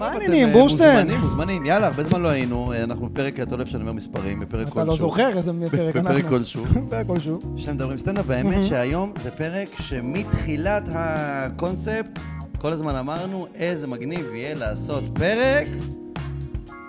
[0.00, 0.96] מה העניינים, בורשטיין?
[1.06, 1.66] מוזמנים, מוזמנים.
[1.66, 2.72] יאללה, הרבה זמן לא היינו.
[2.84, 4.82] אנחנו בפרק, אתה לא שאני אומר מספרים, בפרק כלשהו.
[4.82, 6.10] אתה לא זוכר איזה פרק אנחנו.
[6.10, 6.64] בפרק כלשהו.
[6.86, 7.38] בפרק כלשהו.
[7.56, 12.18] שמדברים סטנדאפ, והאמת שהיום זה פרק שמתחילת הקונספט,
[12.58, 15.66] כל הזמן אמרנו איזה מגניב יהיה לעשות פרק.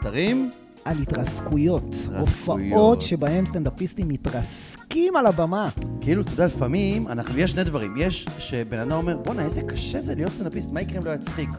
[0.01, 0.49] תרים.
[0.85, 1.95] על התרסקויות.
[2.19, 4.70] הופעות שבהם סטנדאפיסטים מתרסקים
[5.15, 5.69] על הבמה.
[6.01, 7.93] כאילו, אתה יודע, לפעמים, אנחנו, יש שני דברים.
[7.97, 11.49] יש שבן אדם אומר, בואנה, איזה קשה זה להיות סטנדאפיסט, מה יקרה אם לא יצחיק?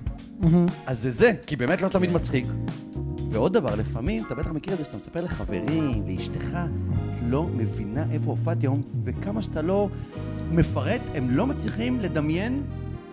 [0.87, 2.47] אז זה זה, כי באמת לא תמיד מצחיק.
[3.31, 6.59] ועוד דבר, לפעמים, אתה בטח מכיר את זה שאתה מספר לחברים, לאשתך,
[7.29, 9.89] לא מבינה איפה הופעתי היום, וכמה שאתה לא
[10.51, 12.63] מפרט, הם לא מצליחים לדמיין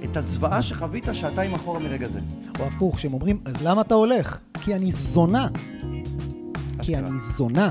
[0.04, 2.20] את הזוועה שחווית שעתיים אחורה מרגע זה.
[2.60, 4.38] או הפוך, שהם אומרים, אז למה אתה הולך?
[4.62, 5.48] כי אני זונה.
[6.82, 7.70] כי אני זונה.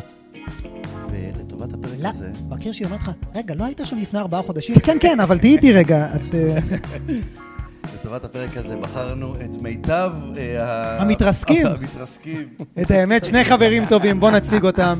[1.10, 2.30] ולטובת הפרק לא, הזה...
[2.48, 4.78] מכיר שהיא אומרת לך, רגע, לא היית שם לפני ארבעה חודשים?
[4.78, 6.06] כן, כן, אבל תהיי איתי רגע.
[6.14, 6.34] את...
[6.34, 6.58] אה,
[7.94, 10.10] לטובת הפרק הזה בחרנו את מיטב...
[10.36, 11.66] אה, המתרסקים.
[11.80, 12.48] המתרסקים.
[12.82, 14.98] את האמת, שני חברים טובים, בואו נציג אותם.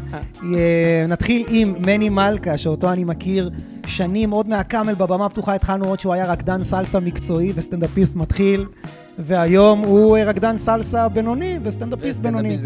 [0.55, 3.51] אה, נתחיל עם מני מלכה, שאותו אני מכיר
[3.87, 8.67] שנים, עוד מהקאמל בבמה הפתוחה התחלנו עוד שהוא היה רקדן סלסה מקצועי וסטנדאפיסט מתחיל,
[9.19, 12.59] והיום הוא אה, רקדן סלסה בינוני וסטנדאפיסט בינוני.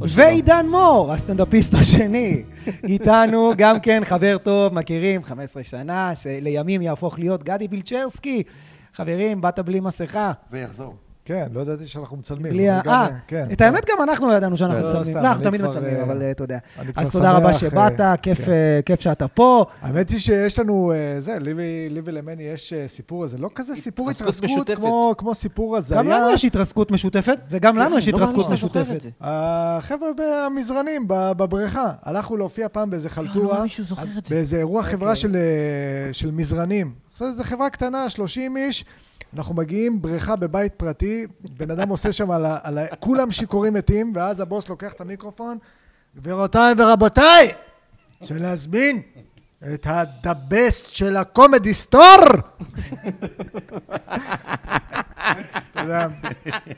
[0.00, 2.42] ועידן מור, הסטנדאפיסט השני,
[2.84, 8.42] איתנו גם כן חבר טוב, מכירים, 15 שנה, שלימים יהפוך להיות גדי בילצ'רסקי.
[8.94, 10.32] חברים, באת בלי מסכה.
[10.50, 10.94] ויחזור.
[11.24, 12.52] כן, לא ידעתי שאנחנו מצלמים.
[12.52, 12.80] בלי ה...
[12.86, 13.48] אה, כן.
[13.52, 15.16] את האמת גם אנחנו לא ידענו שאנחנו כן, לא, מצלמים.
[15.16, 16.58] לא, אנחנו תמיד מצלמים, אה, אבל אה, אתה יודע.
[16.96, 18.52] אז תודה רבה שבאת, אה, כיף, כן.
[18.86, 19.64] כיף שאתה פה.
[19.82, 24.70] האמת היא שיש לנו, זה, לי ולמני יש סיפור הזה, לא כזה סיפור התרסקות.
[24.76, 25.98] כמו- כמו סיפור הזיה.
[25.98, 29.00] גם לנו יש התרסקות משותפת, וגם לנו יש לא מאמין התרסקות משותפת.
[29.00, 29.10] זה.
[29.20, 31.92] החבר'ה במזרנים, ב- בבריכה.
[32.02, 33.94] הלכנו להופיע פעם באיזה לא חלטורה, זה.
[34.34, 35.36] באיזה אירוע חברה של,
[36.12, 36.92] של מזרנים.
[37.16, 38.84] זו חברה קטנה, 30 איש.
[39.36, 42.58] אנחנו מגיעים, בריכה בבית פרטי, בן אדם עושה שם על ה...
[42.62, 45.58] על ה כולם שיכורים מתים, ואז הבוס לוקח את המיקרופון,
[46.16, 47.52] גבירותיי ורבותיי,
[48.20, 49.02] רוצה להזמין
[49.74, 49.86] את
[50.26, 52.00] best של הקומדי סטור!
[55.72, 56.08] אתה יודע,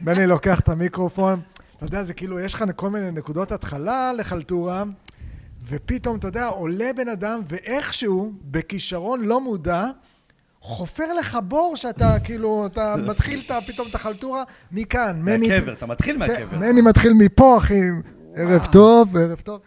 [0.00, 1.41] בני לוקח את המיקרופון,
[1.76, 4.84] אתה יודע, זה כאילו, יש לך כל מיני נקודות התחלה לחלטורה,
[5.69, 9.87] ופתאום, אתה יודע, עולה בן אדם, ואיכשהו, בכישרון לא מודע,
[10.64, 14.42] חופר לך בור שאתה, כאילו, אתה מתחיל את, פתאום את החלטורה
[14.72, 15.20] מכאן.
[15.22, 16.36] מני- מהקבר, אתה מתחיל מהקבר.
[16.50, 17.80] כן, מני מתחיל מפה, אחי.
[18.36, 19.60] ערב טוב, ערב טוב.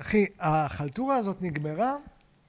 [0.00, 1.94] אחי, החלטורה הזאת נגמרה,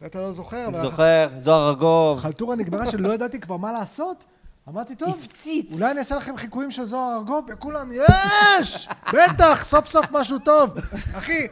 [0.02, 2.18] ואתה לא זוכר, זוכר, זוהר ארגוב.
[2.18, 4.26] החלטורה נגמרה שלא ידעתי כבר מה לעשות.
[4.70, 5.66] אמרתי, טוב, הפציץ.
[5.72, 7.92] אולי אני אעשה לכם חיקויים של זוהר ארגוב, וכולם,
[8.60, 8.90] יש!
[9.14, 10.70] בטח, סוף סוף משהו טוב.
[11.18, 11.48] אחי,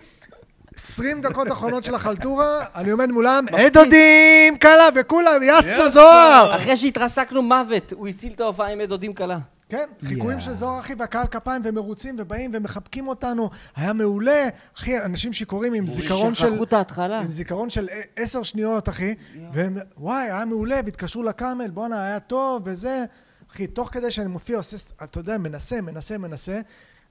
[0.89, 6.55] 20 דקות אחרונות של החלטורה, אני עומד מולם, היי דודים, קלה, וכולם, יאסו זוהר!
[6.55, 9.37] אחרי שהתרסקנו מוות, הוא הציל את ההופעה עם דודים קלה.
[9.69, 13.49] כן, חיקויים של זוהר, אחי, והקהל כפיים, ומרוצים, ובאים, ומחבקים אותנו.
[13.75, 14.49] היה מעולה.
[14.77, 16.51] אחי, אנשים שיכורים עם זיכרון של...
[16.51, 17.19] שכחו את ההתחלה.
[17.19, 19.15] עם זיכרון של עשר שניות, אחי.
[19.53, 23.05] והם, וואי, היה מעולה, והתקשרו לקאמל, בואנה, היה טוב, וזה.
[23.51, 26.61] אחי, תוך כדי שאני מופיע, עושה, אתה יודע, מנסה, מנסה, מנסה.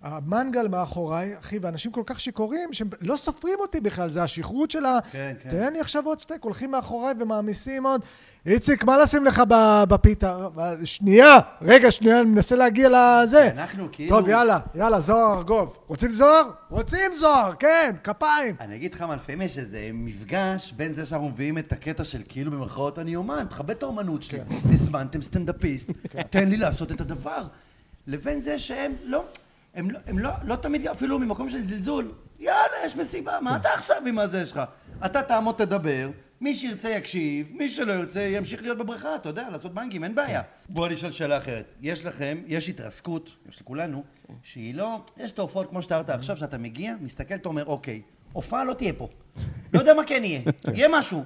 [0.03, 4.87] המנגל מאחוריי, אחי, ואנשים כל כך שיכורים, שהם לא סופרים אותי בכלל, זה השכרות של
[4.87, 4.99] ה...
[5.13, 5.51] כן, כן.
[5.51, 8.05] תן לי עכשיו עוד סטייק, הולכים מאחוריי ומעמיסים עוד.
[8.47, 9.43] איציק, מה לשים לך
[9.89, 10.49] בפיתה?
[10.85, 13.47] שנייה, רגע, שנייה, אני מנסה להגיע לזה.
[13.47, 14.19] אנחנו כאילו...
[14.19, 15.77] טוב, יאללה, יאללה, זוהר ארגוב.
[15.87, 16.51] רוצים זוהר?
[16.69, 18.57] רוצים זוהר, כן, כפיים.
[18.61, 22.23] אני אגיד לך מה, לפעמים יש איזה מפגש בין זה שאנחנו מביאים את הקטע של
[22.29, 24.41] כאילו במרכאות אני אומן, תכבד את האומנות שלי,
[24.73, 25.91] הזמנתם סטנדאפיסט,
[26.31, 27.43] תן לי לעשות את הדבר,
[28.07, 29.25] לבין זה שהם לא,
[29.75, 33.69] הם לא, הם לא, לא תמיד אפילו ממקום של זלזול, יאללה, יש מסיבה, מה אתה
[33.69, 34.61] עכשיו עם הזה שלך?
[35.05, 36.11] אתה תעמוד תדבר,
[36.41, 40.43] מי שירצה יקשיב, מי שלא ירצה ימשיך להיות בבריכה, אתה יודע, לעשות בנקים, אין בעיה.
[40.69, 41.65] בואו אני אשאל שאלה אחרת.
[41.81, 44.05] יש לכם, יש התרסקות, יש לכולנו,
[44.43, 48.03] שהיא לא, יש את ההופעות כמו שתיארת עכשיו, שאתה מגיע, מסתכל, אתה אומר, אוקיי,
[48.33, 49.09] הופעה לא תהיה פה.
[49.73, 50.41] לא יודע מה כן יהיה.
[50.75, 51.25] יהיה משהו.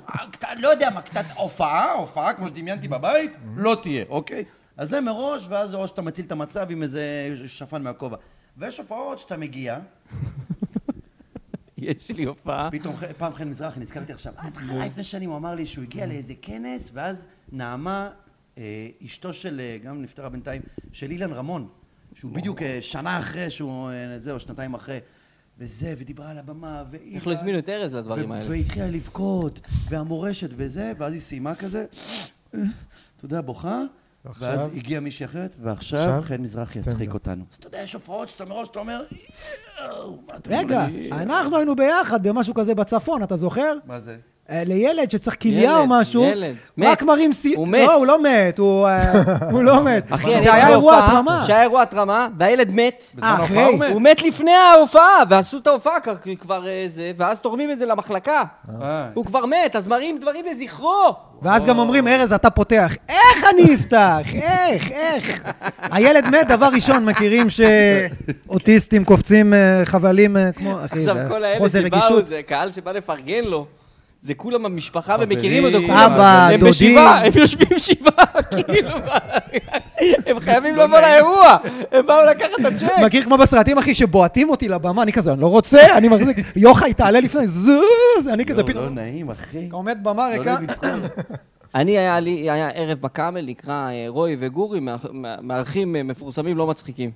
[0.58, 4.44] לא יודע מה, קצת הופעה, הופעה, כמו שדמיינתי בבית, לא תהיה, אוקיי?
[4.76, 8.16] אז זה מראש, ואז או שאתה מציל את המצב עם איזה שפן מהכובע.
[8.56, 9.78] ויש הופעות שאתה מגיע,
[11.78, 12.70] יש לי הופעה.
[12.70, 16.34] פתאום פעם חן מזרחי, נזכרתי עכשיו, התחלה לפני שנים הוא אמר לי שהוא הגיע לאיזה
[16.42, 18.10] כנס, ואז נעמה,
[18.58, 20.62] אה, אשתו של, אה, גם נפטרה בינתיים,
[20.92, 21.68] של אילן רמון,
[22.14, 24.98] שהוא בדיוק אה, שנה אחרי שהוא, אה, זהו, שנתיים אחרי,
[25.58, 27.14] וזה, ודיברה על הבמה, ואילן...
[27.14, 28.50] איך לא הזמינו את ארז לדברים האלה?
[28.50, 31.86] והתחילה לבכות, והמורשת וזה, ואז היא סיימה כזה,
[32.50, 32.58] אתה
[33.22, 33.82] יודע, בוכה,
[34.24, 34.48] ועכשיו?
[34.48, 36.22] ואז הגיעה מישהי אחרת, ועכשיו עכשיו?
[36.22, 36.78] חן מזרחי.
[36.78, 37.44] יצחיק אותנו.
[37.52, 39.02] אז אתה יודע, יש הופעות שאתה מראש, אתה אומר,
[39.80, 40.86] יואו, מה אתה רגע?
[41.12, 43.72] אנחנו היינו ביחד במשהו כזה בצפון, אתה זוכר?
[43.86, 44.16] מה זה?
[44.50, 46.56] אה, לילד שצריך כליה או משהו, ילד.
[46.78, 47.02] רק מת.
[47.02, 47.54] מרים סי...
[47.54, 47.86] הוא מת.
[47.86, 49.12] לא, הוא לא מת, הוא אה,
[49.52, 50.04] הוא לא מת.
[50.10, 51.44] אחי, זה היה אירוע התרמה.
[51.46, 53.04] שהיה אירוע התרמה, והילד מת.
[53.14, 53.88] בזמן אה, ההופעה הוא אחרי.
[53.88, 53.92] מת.
[53.92, 55.96] הוא מת לפני ההופעה, ועשו את ההופעה
[56.40, 58.42] כבר זה, ואז תורמים את זה למחלקה.
[59.14, 61.14] הוא כבר מת, אז מראים דברים לזכרו.
[61.42, 62.94] ואז גם אומרים, ארז, אתה פותח.
[63.08, 64.18] איך אני אפתח?
[64.34, 65.44] איך, איך?
[65.82, 69.54] הילד מת, דבר ראשון, מכירים שאוטיסטים קופצים
[69.84, 70.78] חבלים כמו...
[70.90, 72.22] עכשיו, כל האלה שבאו.
[72.22, 73.66] זה קהל שבא לפרגן לו.
[74.24, 75.98] זה כולם המשפחה ומכירים אותו, סבא, כולם.
[76.12, 76.70] אבא, הם דודים.
[76.70, 78.90] בשבעה, הם יושבים שבעה, כאילו,
[80.26, 81.56] הם חייבים לבוא לאירוע,
[81.92, 82.98] הם באו לקחת את הצ'ק.
[83.06, 86.94] מכיר כמו בסרטים, אחי, שבועטים אותי לבמה, אני כזה, אני לא רוצה, אני מחזיק, יוחאי
[86.94, 87.78] תעלה לפני, זוז,
[88.32, 89.68] אני כזה לא, פתאום, לא נעים, אחי.
[89.72, 90.56] עומד במה לא ריקה.
[91.74, 96.56] אני, היה לי, היה ערב בקאמל, נקרא אה, רוי וגורי, מארח- מא- מארחים אה, מפורסמים
[96.56, 97.10] לא מצחיקים.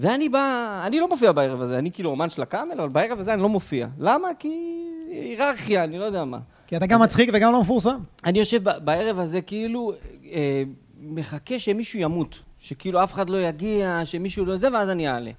[0.00, 3.34] ואני בא, אני לא מופיע בערב הזה, אני כאילו אומן של הקאמל, אבל בערב הזה
[3.34, 3.88] אני לא מופיע.
[3.98, 4.28] למה?
[4.38, 6.38] כי היררכיה, אני לא יודע מה.
[6.66, 7.98] כי אתה גם מצחיק וגם לא מפורסם.
[8.24, 9.92] אני יושב בערב הזה כאילו
[10.32, 10.62] אה,
[11.00, 15.30] מחכה שמישהו ימות, שכאילו אף אחד לא יגיע, שמישהו לא זה, ואז אני אעלה.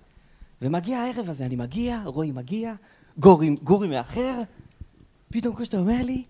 [0.61, 2.73] ומגיע הערב הזה, אני מגיע, רועי מגיע,
[3.17, 4.41] גורי, גורי מאחר,
[5.31, 6.23] פתאום קושטה אומר לי,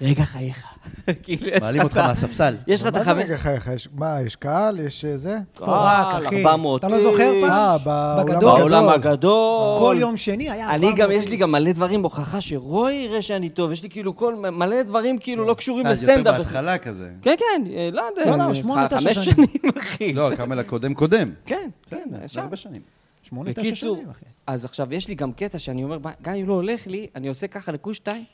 [0.00, 0.64] רגע חייך.
[1.22, 2.56] כאילו, מעלים אותך מהספסל.
[2.66, 3.24] יש לך את מה זה החמש...
[3.24, 3.70] רגע חייך?
[3.74, 4.80] יש- מה, יש קהל?
[4.80, 5.38] יש אה, זה?
[5.56, 6.36] מפורק, אחי.
[6.44, 7.32] 400 אתה לא זוכר.
[7.40, 7.88] פעם?
[7.88, 8.58] אה, בגדול.
[8.58, 9.78] בעולם הגדול.
[9.78, 10.70] כל יום שני היה...
[10.70, 11.36] אני 400 גם, יש לי.
[11.36, 15.44] גם מלא דברים הוכחה שרוי יראה שאני טוב, יש לי כאילו כל, מלא דברים כאילו
[15.44, 16.38] לא קשורים אה, זה יותר לסטנדאפ.
[16.38, 17.10] בהתחלה כזה.
[17.22, 18.36] כן, כן, אה, לא יודע.
[18.36, 19.46] לא, לא, שמונה, תשע חמש שנים.
[19.46, 20.12] שנים, אחי.
[20.12, 21.28] לא, הקאמל הקודם קודם.
[21.46, 22.08] כן, כן.
[22.36, 22.80] הרבה שנים.
[23.22, 24.24] שמונה, תשע שנים, אחי.
[24.46, 27.46] אז עכשיו יש לי גם קטע שאני אומר, גם אם לא הולך לי, אני עושה
[27.46, 28.24] ככה לקושטאי,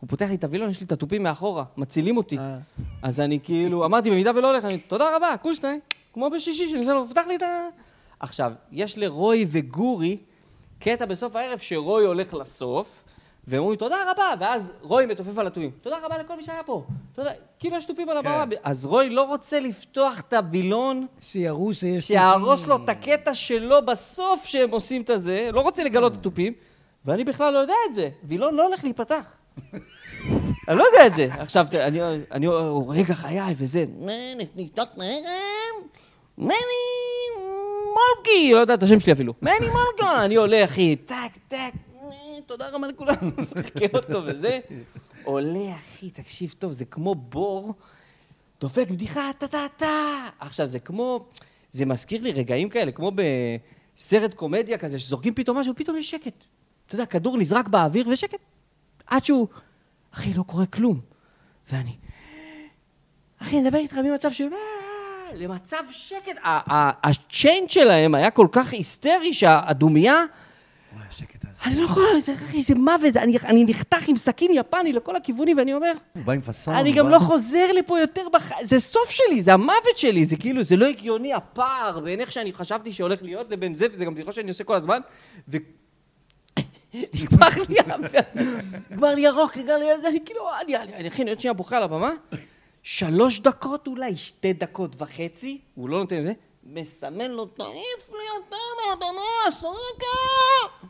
[0.00, 2.38] הוא פותח לי את הווילון, יש לי את התופים מאחורה, מצילים אותי.
[2.38, 2.58] אה.
[3.02, 5.78] אז אני כאילו, אמרתי, במידה ולא הולך, אני, תודה רבה, קושטאי,
[6.12, 7.66] כמו בשישי, שאני עושה לו, פתח לי את ה...
[8.20, 10.16] עכשיו, יש לרוי וגורי
[10.78, 13.04] קטע בסוף הערב שרוי הולך לסוף,
[13.46, 15.70] והם אומרים, תודה רבה, ואז רוי מתופף על התופים.
[15.82, 16.84] תודה רבה לכל מי שהיה פה.
[17.12, 18.44] תודה, כאילו יש תופים על הבמה.
[18.62, 21.06] אז רוי לא רוצה לפתוח את הווילון.
[21.20, 22.06] שיראו שיש...
[22.06, 26.52] שיהרוס לו את הקטע שלו בסוף שהם עושים את הזה, לא רוצה לגלות את התופים,
[27.04, 28.08] ואני בכלל לא יודע את זה.
[28.24, 29.37] וילון לא הולך להיפתח.
[30.68, 31.28] אני לא יודע את זה.
[31.30, 32.00] עכשיו, אני,
[32.32, 32.46] אני,
[32.88, 33.84] רגע חיי וזה,
[34.56, 35.86] נפתח נרם,
[36.38, 36.54] מני
[37.36, 41.14] מולקי, לא יודע את השם שלי אפילו, מני מולקה, אני עולה, אחי, טק,
[41.48, 41.72] טק,
[42.46, 43.14] תודה רבה לכולם,
[43.56, 44.58] מחכה אותו וזה.
[45.24, 47.74] עולה, אחי, תקשיב טוב, זה כמו בור.
[48.60, 50.26] דופק בדיחה, טה-טה-טה.
[50.40, 51.26] עכשיו, זה כמו,
[51.70, 53.12] זה מזכיר לי רגעים כאלה, כמו
[53.96, 56.44] בסרט קומדיה כזה, שזורקים פתאום משהו, פתאום יש שקט.
[56.86, 58.40] אתה יודע, כדור נזרק באוויר ושקט.
[59.10, 59.48] עד שהוא,
[60.14, 61.00] אחי, לא קורה כלום.
[61.72, 61.92] ואני,
[63.42, 64.40] אחי, אני מדבר איתך ממצב ש...
[64.40, 64.48] "אה",
[65.34, 66.36] למצב שקט.
[66.42, 70.24] ה- ה- הצ'יינג' שלהם היה כל כך היסטרי שהדומייה...
[70.94, 71.60] וואי, השקט הזה.
[71.64, 75.74] אני לא יכול, אחי, זה מוות, אני, אני נחתך עם סכין יפני לכל הכיוונים, ואני
[75.74, 76.74] אומר, הוא בא עם פאסון.
[76.74, 78.50] אני גם לא חוזר לפה יותר בח...
[78.62, 82.52] זה סוף שלי, זה המוות שלי, זה כאילו, זה לא הגיוני הפער בין איך שאני
[82.52, 85.00] חשבתי שהולך להיות לבין זה, וזה גם בדיחה שאני עושה כל הזמן,
[85.48, 85.56] ו...
[86.94, 87.76] נגמר לי,
[88.90, 91.52] נגמר לי הרוק, נגמר לי זה, אני כאילו, אני, אני, אני אחי, אני עוד שנייה
[91.52, 92.12] בוכה על הבמה,
[92.82, 96.32] שלוש דקות אולי, שתי דקות וחצי, הוא לא נותן את זה,
[96.64, 98.56] מסמן לו, תעיף לי אותה
[98.86, 100.88] מהבמה, סורקה!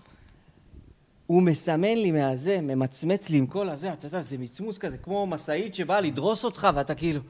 [1.27, 5.27] הוא מסמן לי מהזה, ממצמץ לי עם כל הזה, אתה יודע, זה מצמוץ כזה, כמו
[5.27, 7.21] משאית שבאה לדרוס אותך, ואתה כאילו,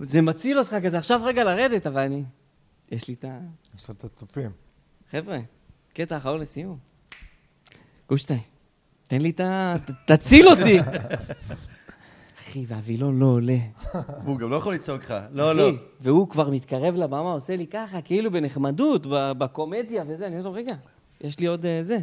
[0.00, 2.22] זה מציל אותך כזה, עכשיו רגע לרדת, אבל אני...
[2.90, 3.38] יש לי את ה...
[3.76, 4.50] יש לך את התופים.
[5.10, 5.38] חבר'ה,
[5.94, 6.91] קטע אחרון לסיום.
[8.08, 8.40] גושטיין,
[9.06, 9.74] תן לי את ה...
[9.86, 10.78] ת- תציל אותי!
[12.40, 13.56] אחי, והווילון לא עולה.
[14.24, 15.14] והוא גם לא יכול לצעוק לך.
[15.32, 15.70] לא, לא.
[16.00, 20.74] והוא כבר מתקרב לבמה, עושה לי ככה, כאילו בנחמדות, בקומדיה וזה, אני אומר לו, רגע,
[21.20, 21.98] יש לי עוד אה, זה.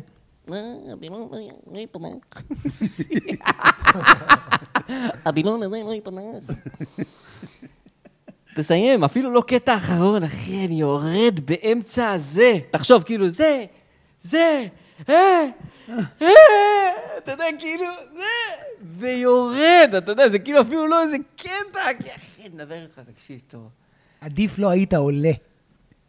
[0.53, 0.59] "אה,
[0.93, 1.29] הבילון
[1.73, 2.39] לא ייפתח.
[5.25, 6.53] הבילון הזה לא ייפתח.
[8.55, 12.59] תסיים, אפילו לא קטע אחרון, אחי, אני יורד באמצע הזה.
[12.71, 13.65] תחשוב, כאילו, זה,
[14.21, 14.65] זה,
[15.09, 15.45] אה,
[17.17, 18.23] אתה יודע, כאילו, זה,
[18.97, 23.41] ויורד, אתה יודע, זה כאילו אפילו לא איזה קטע, כי אחי, אני מדבר איתך, תקשיב
[23.47, 23.69] טוב.
[24.21, 25.31] עדיף לא היית עולה.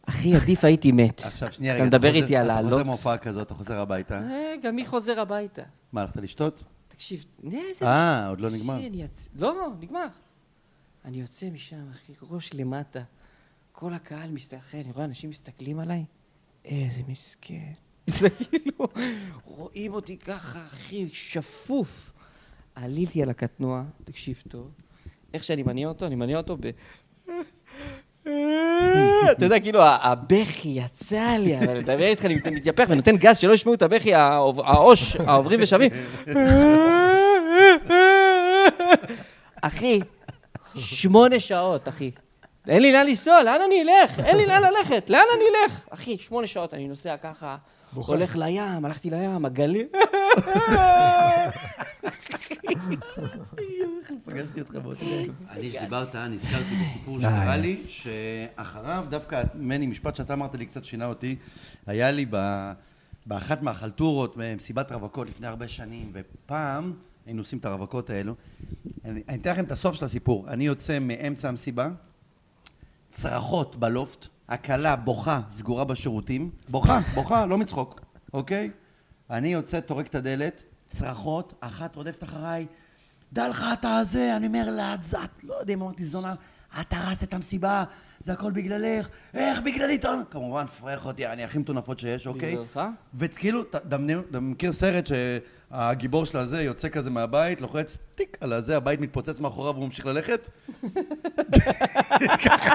[0.09, 1.21] אחי, עדיף הייתי מת.
[1.25, 1.89] עכשיו, שנייה, אתה רגע.
[1.97, 2.73] מדבר חוזר- איתי על אתה לעלות?
[2.73, 4.21] חוזר מהופעה כזאת, אתה חוזר הביתה.
[4.31, 5.63] רגע, מי חוזר הביתה?
[5.93, 6.65] מה, הלכת לשתות?
[6.89, 7.87] תקשיב, איזה...
[7.87, 8.79] אה, עוד לא נגמר.
[9.37, 10.07] לא, לא, נגמר.
[11.05, 13.01] אני יוצא משם, אחי, ראש למטה.
[13.73, 16.05] כל הקהל מסתכל, אני רואה אנשים מסתכלים עליי,
[16.65, 17.73] איזה מסכן.
[18.11, 18.89] זה כאילו,
[19.45, 22.11] רואים אותי ככה, אחי, שפוף.
[22.75, 24.71] עליתי על הקטנוע, תקשיב טוב,
[25.35, 26.71] איך שאני מניע אותו, אני מניע אותו ב...
[29.33, 33.75] אתה יודע, כאילו, הבכי יצא לי, אני מדבר איתך, אני מתייפח ונותן גז שלא ישמעו
[33.75, 35.91] את הבכי העו"ש, העוברים ושבים.
[39.63, 40.01] אחי,
[40.77, 42.11] שמונה שעות, אחי.
[42.69, 44.21] אין לי לאן לנסוע, לאן אני אלך?
[44.21, 45.81] אין לי לאן ללכת, לאן אני אלך?
[45.91, 47.57] אחי, שמונה שעות אני נוסע ככה,
[47.95, 49.87] הולך לים, הלכתי לים, הגליל.
[54.25, 55.35] פגשתי אותך באותו יום.
[55.51, 61.07] אני, שדיברת, נזכרתי בסיפור שקרה לי, שאחריו דווקא, מני, משפט שאתה אמרת לי קצת שינה
[61.07, 61.37] אותי,
[61.87, 62.27] היה לי
[63.27, 66.93] באחת מהחלטורות, במסיבת רווקות לפני הרבה שנים, ופעם
[67.27, 68.35] היינו עושים את הרווקות האלו.
[69.05, 70.49] אני אני אתן לכם את הסוף של הסיפור.
[70.49, 71.89] אני יוצא מאמצע המסיבה,
[73.11, 78.01] צרחות בלופט, הכלה בוכה, סגורה בשירותים, בוכה, בוכה, לא מצחוק,
[78.33, 78.71] אוקיי?
[79.31, 82.67] אני יוצא, טורק את הדלת, צרחות, אחת רודפת אחריי,
[83.33, 86.35] דע לך אתה זה, אני אומר לה, את את לא יודע אם אמרתי זונה,
[86.81, 87.85] את הרסת את המסיבה,
[88.25, 89.95] זה הכל בגללך, איך בגללי?
[89.97, 92.53] אתה לא-" כמובן, פרח אותי, אני הכי מטונפות שיש, אוקיי?
[92.57, 92.81] בגללך?
[93.15, 93.99] וכאילו, אתה
[94.41, 99.75] מכיר סרט שהגיבור של הזה יוצא כזה מהבית, לוחץ טיק על הזה, הבית מתפוצץ מאחוריו
[99.75, 100.51] והוא ממשיך ללכת?
[102.45, 102.75] ככה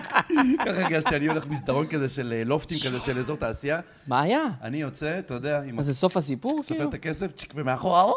[0.60, 3.80] הרגשתי, אני הולך מסדרון כזה של אה, לופטים כזה של אזור תעשייה.
[4.08, 4.42] מה היה?
[4.62, 6.90] אני יוצא, אתה יודע, עם מה זה סוף הסיפור, סופר כאילו?
[6.90, 8.16] את הכסף, צ'יק ומאחורה, "וואו!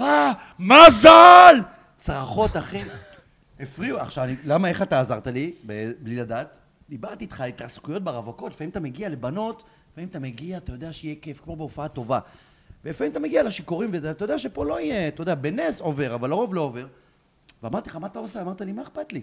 [0.00, 1.56] אה, מזל!
[1.96, 2.82] צרחות, אחי.
[3.62, 3.98] הפריעו.
[3.98, 5.52] עכשיו, למה, איך אתה עזרת לי,
[6.00, 6.58] בלי לדעת?
[6.90, 9.62] דיברתי איתך על התרסקויות ברווקות, לפעמים אתה מגיע לבנות,
[9.92, 12.18] לפעמים אתה מגיע, אתה יודע שיהיה כיף, כמו בהופעה טובה.
[12.84, 16.54] ולפעמים אתה מגיע לשיכורים, ואתה יודע שפה לא יהיה, אתה יודע, בנס עובר, אבל לרוב
[16.54, 16.86] לא עובר.
[17.62, 18.42] ואמרתי לך, מה אתה עושה?
[18.42, 19.22] אמרת לי, מה אכפת לי?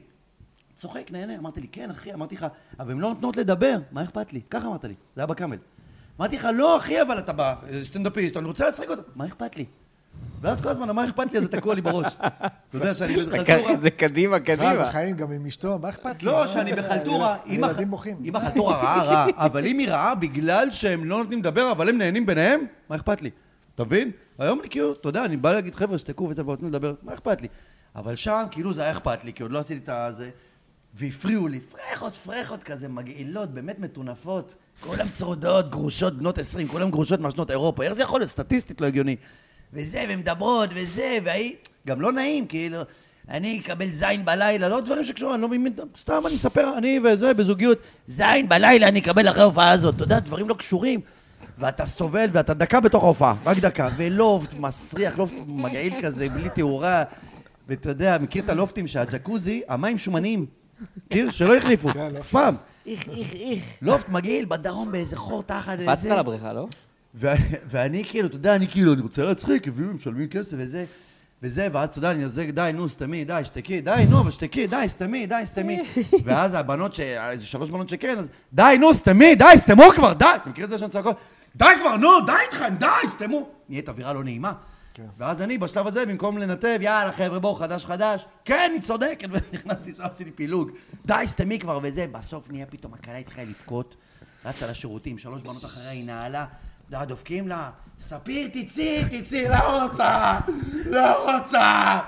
[0.75, 1.37] צוחק, נהנה.
[1.37, 2.45] אמרתי לי, כן, אחי, אמרתי לך,
[2.79, 4.41] אבל הן לא נותנות לדבר, מה אכפת לי?
[4.49, 5.57] ככה אמרת לי, זה היה בקאמל.
[6.19, 9.01] אמרתי לך, לא, אחי, אבל אתה בא, אה, סטנדאפיסט, אני רוצה להצחיק אותו.
[9.15, 9.65] מה אכפת לי?
[10.41, 12.13] ואז כל הזמן, מה אכפת לי, זה תקוע לי בראש.
[12.13, 12.37] אתה
[12.73, 13.73] יודע שאני לקח בחלטורה.
[13.73, 14.85] את זה קדימה, חי קדימה.
[14.87, 16.27] בחיים גם עם אשתו, מה אכפת לי?
[16.29, 17.37] לא, שאני בחלטורה.
[17.47, 18.17] אם הח- ילדים בוכים.
[18.25, 19.27] אם החלטורה רעה, רעה.
[19.45, 22.59] אבל אם היא רעה בגלל שהם לא נותנים לדבר, אבל הם נהנים ביניהם,
[22.89, 23.29] מה אכפת לי?
[23.75, 24.11] אתה מבין?
[24.39, 27.41] היום אני כאילו, אתה יודע, אני בא להגיד, חבר'ה, שתקו וזה, ונותנים לדבר, מה אכפת
[27.41, 27.47] לי?
[27.95, 30.29] אבל שם, כאילו זה היה אכפת לי, כי עוד לא עשיתי את הזה,
[30.93, 34.55] והפריעו לי, פרחות, פרחות כזה, מגעילות, באמת מטונפות.
[34.81, 37.83] כולם צרודות, גרושות, בנות 20, כולם גרושות מהשנות אירופה.
[37.83, 38.31] איך זה יכול להיות?
[38.31, 39.15] סטטיסטית לא הגיוני.
[39.73, 41.55] וזה, ומדברות, וזה, והיא...
[41.87, 42.79] גם לא נעים, כאילו,
[43.29, 47.33] אני אקבל זין בלילה, לא דברים שקשורים, אני לא מבין, סתם אני מספר, אני וזה,
[47.33, 50.99] בזוגיות, זין בלילה אני אקבל אחרי ההופעה הזאת, אתה יודע, דברים לא קשורים.
[51.59, 57.03] ואתה סובל, ואתה דקה בתוך ההופעה, רק דקה, ולופט מסריח, לופט מגעיל כזה, בלי תאורה.
[57.67, 60.45] ואתה יודע, מכיר את הלופטים שהג'קוזי, המים שומניים.
[61.05, 61.31] מכיר?
[61.31, 61.93] שלא החליפו.
[61.93, 62.29] כן, לופט.
[62.31, 62.55] פעם.
[62.85, 63.63] איך, איך, איך.
[63.81, 66.15] לופט מגעיל בדרום באיזה חור תחת וזה.
[66.15, 66.67] לבריכה, לא?
[67.69, 70.85] ואני, כאילו, אתה יודע, אני כאילו, אני רוצה להצחיק, הביאו, משלמים כסף וזה,
[71.43, 74.67] וזה, ואז אתה יודע, אני זה, די, נו, סתמי, די, שתקי, די, נו, אבל שתקי,
[74.67, 75.83] די, סתמי, די, סתמי.
[76.25, 76.99] ואז הבנות, ש...
[76.99, 80.25] איזה שלוש בנות שכן, אז די, נו, סתמי, די, סתמו כבר, די.
[80.41, 81.17] אתה מכיר את זה שאני צועקות?
[81.55, 83.49] די כבר, נו, די איתכם, די, סתמו.
[83.69, 84.53] נהיית אווירה לא נעימה.
[85.17, 89.93] ואז אני, בשלב הזה, במקום לנתב, יאללה, חבר'ה, בואו, חדש, חדש, כן, היא צודקת, ונכנסתי
[89.95, 90.71] שם, עשיתי פילוג.
[91.05, 93.95] די, סתמי כבר וזה, בסוף נהיה פתאום הכלה התחילה לבכות,
[94.45, 96.45] רצה לשירותים, שלוש בנות אחריה, היא נעלה,
[96.91, 100.39] דופקים לה, ספיר, תצאי, תצאי, לא רוצה,
[100.85, 101.99] לא רוצה.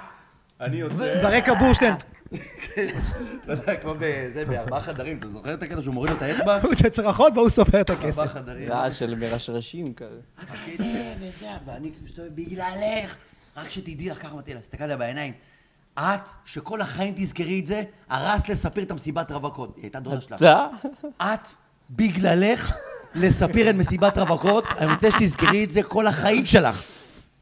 [0.61, 1.93] אני יוצא, ברקע בורשטיין,
[3.43, 6.61] אתה יודע, כמו בזה, בארבעה חדרים, אתה זוכר את הקטע שהוא מוריד לו את האצבע?
[6.61, 8.33] הוא יוצא צרחות, והוא סופר את ארבעה הכסף.
[8.33, 8.71] חדרים.
[8.71, 10.19] רעש של מרשרשים כזה.
[10.77, 13.15] זה וזה, ואני מסתובב בגללך.
[13.57, 15.33] רק שתדעי לך, ככה אמרתי לה, הסתכלתי לה בעיניים.
[15.99, 19.75] את, שכל החיים תזכרי את זה, הרסת לספיר את המסיבת רווקות.
[19.75, 20.45] היא הייתה דודה שלך.
[21.21, 21.47] את,
[21.89, 22.75] בגללך,
[23.15, 26.83] לספיר את מסיבת רווקות, אני רוצה שתזכרי את זה כל החיים שלך.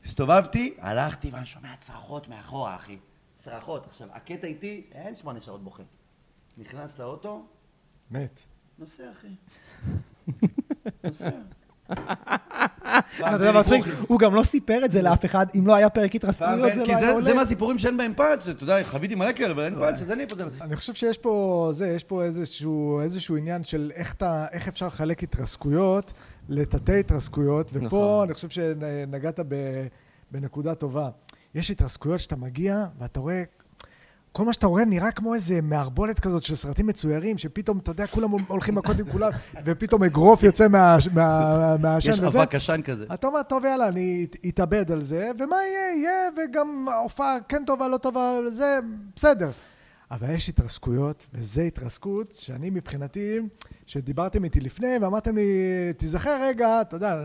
[0.06, 2.98] הסתובבתי, הלכתי, ואני שומע צרחות מאחורה, אחי.
[3.34, 3.88] צרחות.
[3.88, 5.84] עכשיו, הקטע איתי, אין שמונה שעות בוכה.
[6.58, 7.46] נכנס לאוטו,
[8.12, 8.40] מת.
[8.80, 9.28] נוסע, אחי.
[11.04, 11.30] נוסע.
[11.92, 13.86] אתה יודע מה מצחיק?
[14.08, 16.86] הוא גם לא סיפר את זה לאף אחד, אם לא היה פרק התרסקויות זה לא
[16.88, 17.34] היה זה- זה עולה.
[17.34, 20.36] מהסיפורים שאין בהם פאנץ', שאתה יודע, חוויתי מלא כאלה, אבל אין פאנץ', אז אני פה
[20.36, 20.44] זה...
[20.62, 23.02] אני חושב שיש פה, זה, יש פה איזשהו,
[23.38, 26.14] עניין של איך, אתה, איך אפשר לחלק התרסקויות
[26.50, 28.24] לתתי התרסקויות, ופה נכון.
[28.26, 29.40] אני חושב שנגעת
[30.32, 31.10] בנקודה טובה.
[31.56, 33.44] יש התרסקויות שאתה מגיע ואתה רואה,
[34.38, 38.08] כל מה שאתה רואה נראה כמו איזה מערבולת כזאת של סרטים מצוירים, שפתאום, אתה יודע,
[38.08, 39.32] כולם הולכים מכות עם כולם,
[39.66, 42.28] ופתאום אגרוף יוצא מה- מה- מהעשן יש וזה.
[42.42, 43.06] אבק עשן כזה.
[43.14, 47.64] אתה אומר, טוב, יאללה, אני את- אתאבד על זה, ומה יהיה, יהיה, וגם ההופעה כן
[47.66, 48.80] טובה, לא טובה, זה
[49.16, 49.50] בסדר.
[50.12, 53.40] אבל יש התרסקויות, וזו התרסקות שאני מבחינתי,
[53.86, 55.44] שדיברתם איתי לפני, ואמרתם לי,
[55.98, 57.16] תיזכר רגע, אתה יודע,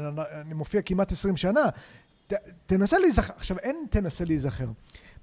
[0.47, 1.65] אני מופיע כמעט 20 שנה,
[2.27, 2.33] ת,
[2.67, 4.67] תנסה להיזכר, עכשיו אין תנסה להיזכר.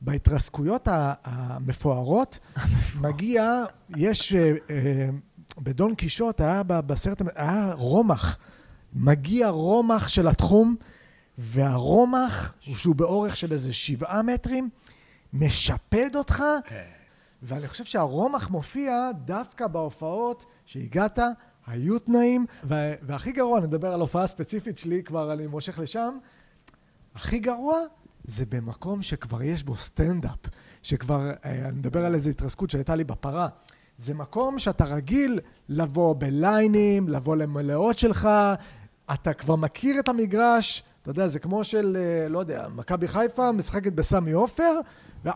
[0.02, 0.88] בהתרסקויות
[1.24, 2.40] המפוארות,
[3.02, 3.64] מגיע,
[3.96, 5.10] יש, אה, אה,
[5.58, 8.38] בדון קישוט היה בסרט, היה רומח.
[8.94, 10.76] מגיע רומח של התחום,
[11.38, 14.70] והרומח, שהוא באורך של איזה שבעה מטרים,
[15.34, 16.44] משפד אותך,
[17.44, 21.20] ואני חושב שהרומח מופיע דווקא בהופעות שהגעת,
[21.68, 26.18] היו תנאים, ו- והכי גרוע, אני מדבר על הופעה ספציפית שלי, כבר אני מושך לשם,
[27.16, 27.78] הכי גרוע
[28.24, 30.40] זה במקום שכבר יש בו סטנדאפ,
[30.84, 33.48] שכבר, אה, אני מדבר על איזו התרסקות שהייתה לי בפרה.
[33.98, 38.30] זה מקום שאתה רגיל לבוא בליינים, לבוא למלאות שלך,
[39.14, 43.52] אתה כבר מכיר את המגרש, אתה יודע, זה כמו של, אה, לא יודע, מכבי חיפה
[43.52, 44.80] משחקת בסמי עופר,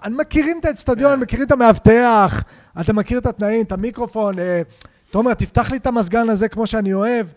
[0.10, 2.44] מכירים את האצטדיון, מכירים את המאבטח,
[2.82, 4.62] אתה מכיר את התנאים, את המיקרופון, אה,
[5.12, 7.28] תומר, תפתח לי את המזגן הזה כמו שאני אוהב.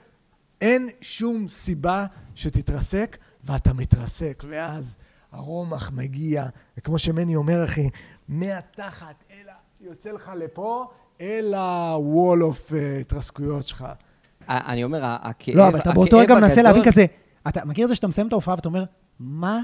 [0.61, 4.97] אין שום סיבה שתתרסק, ואתה מתרסק, ואז
[5.37, 6.47] הרומח מגיע,
[6.79, 7.91] וכמו שמני אומר, אחי,
[8.29, 10.87] מהתחת, אלא יוצא לך לפה,
[11.21, 13.87] אל ה-wall of אה, התרסקויות שלך.
[14.49, 17.07] אני אומר, הכאב לא, אבל אתה באותו רגע מנסה להבין כזה,
[17.49, 18.85] אתה מכיר את זה שאתה מסיים את ההופעה ואתה אומר,
[19.21, 19.61] מה?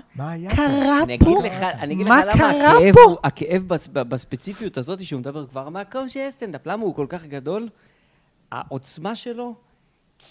[0.56, 1.40] קרה פה?
[1.80, 3.62] אני אגיד מה לך למה הכאב,
[3.92, 7.68] בספציפיות הזאת שהוא מדבר כבר מהמקום שיש סטנדאפ, למה הוא כל כך גדול?
[8.52, 9.54] העוצמה שלו,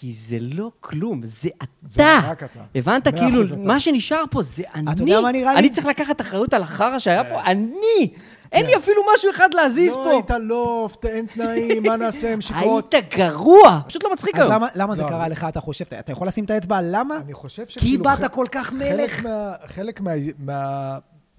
[0.00, 1.48] כי זה לא כלום, זה
[1.86, 2.28] זה אתה.
[2.30, 2.60] רק אתה.
[2.74, 3.08] הבנת?
[3.08, 3.56] כאילו, אתה.
[3.56, 4.90] מה שנשאר פה זה אני.
[5.00, 5.58] יודע מה נראה לי?
[5.58, 8.08] אני צריך לקחת אחריות על החרא שהיה פה, אני!
[8.52, 10.10] אין לי אפילו משהו אחד להזיז לא פה.
[10.10, 12.94] היית לופט, אין תנאים, מה נעשה עם שיקרות?
[12.94, 13.80] היית גרוע.
[13.88, 14.52] פשוט לא מצחיק אז היום.
[14.52, 15.84] למה- למה זה לא, קרה לך, אתה חושב?
[15.88, 17.16] אתה- אתה יכול לשים את האצבע על למה?
[17.16, 18.04] אני חושב כי שכאילו...
[18.04, 19.10] באת ח- כל כך מלך.
[19.12, 20.98] חלק, מה, חלק מה, מה,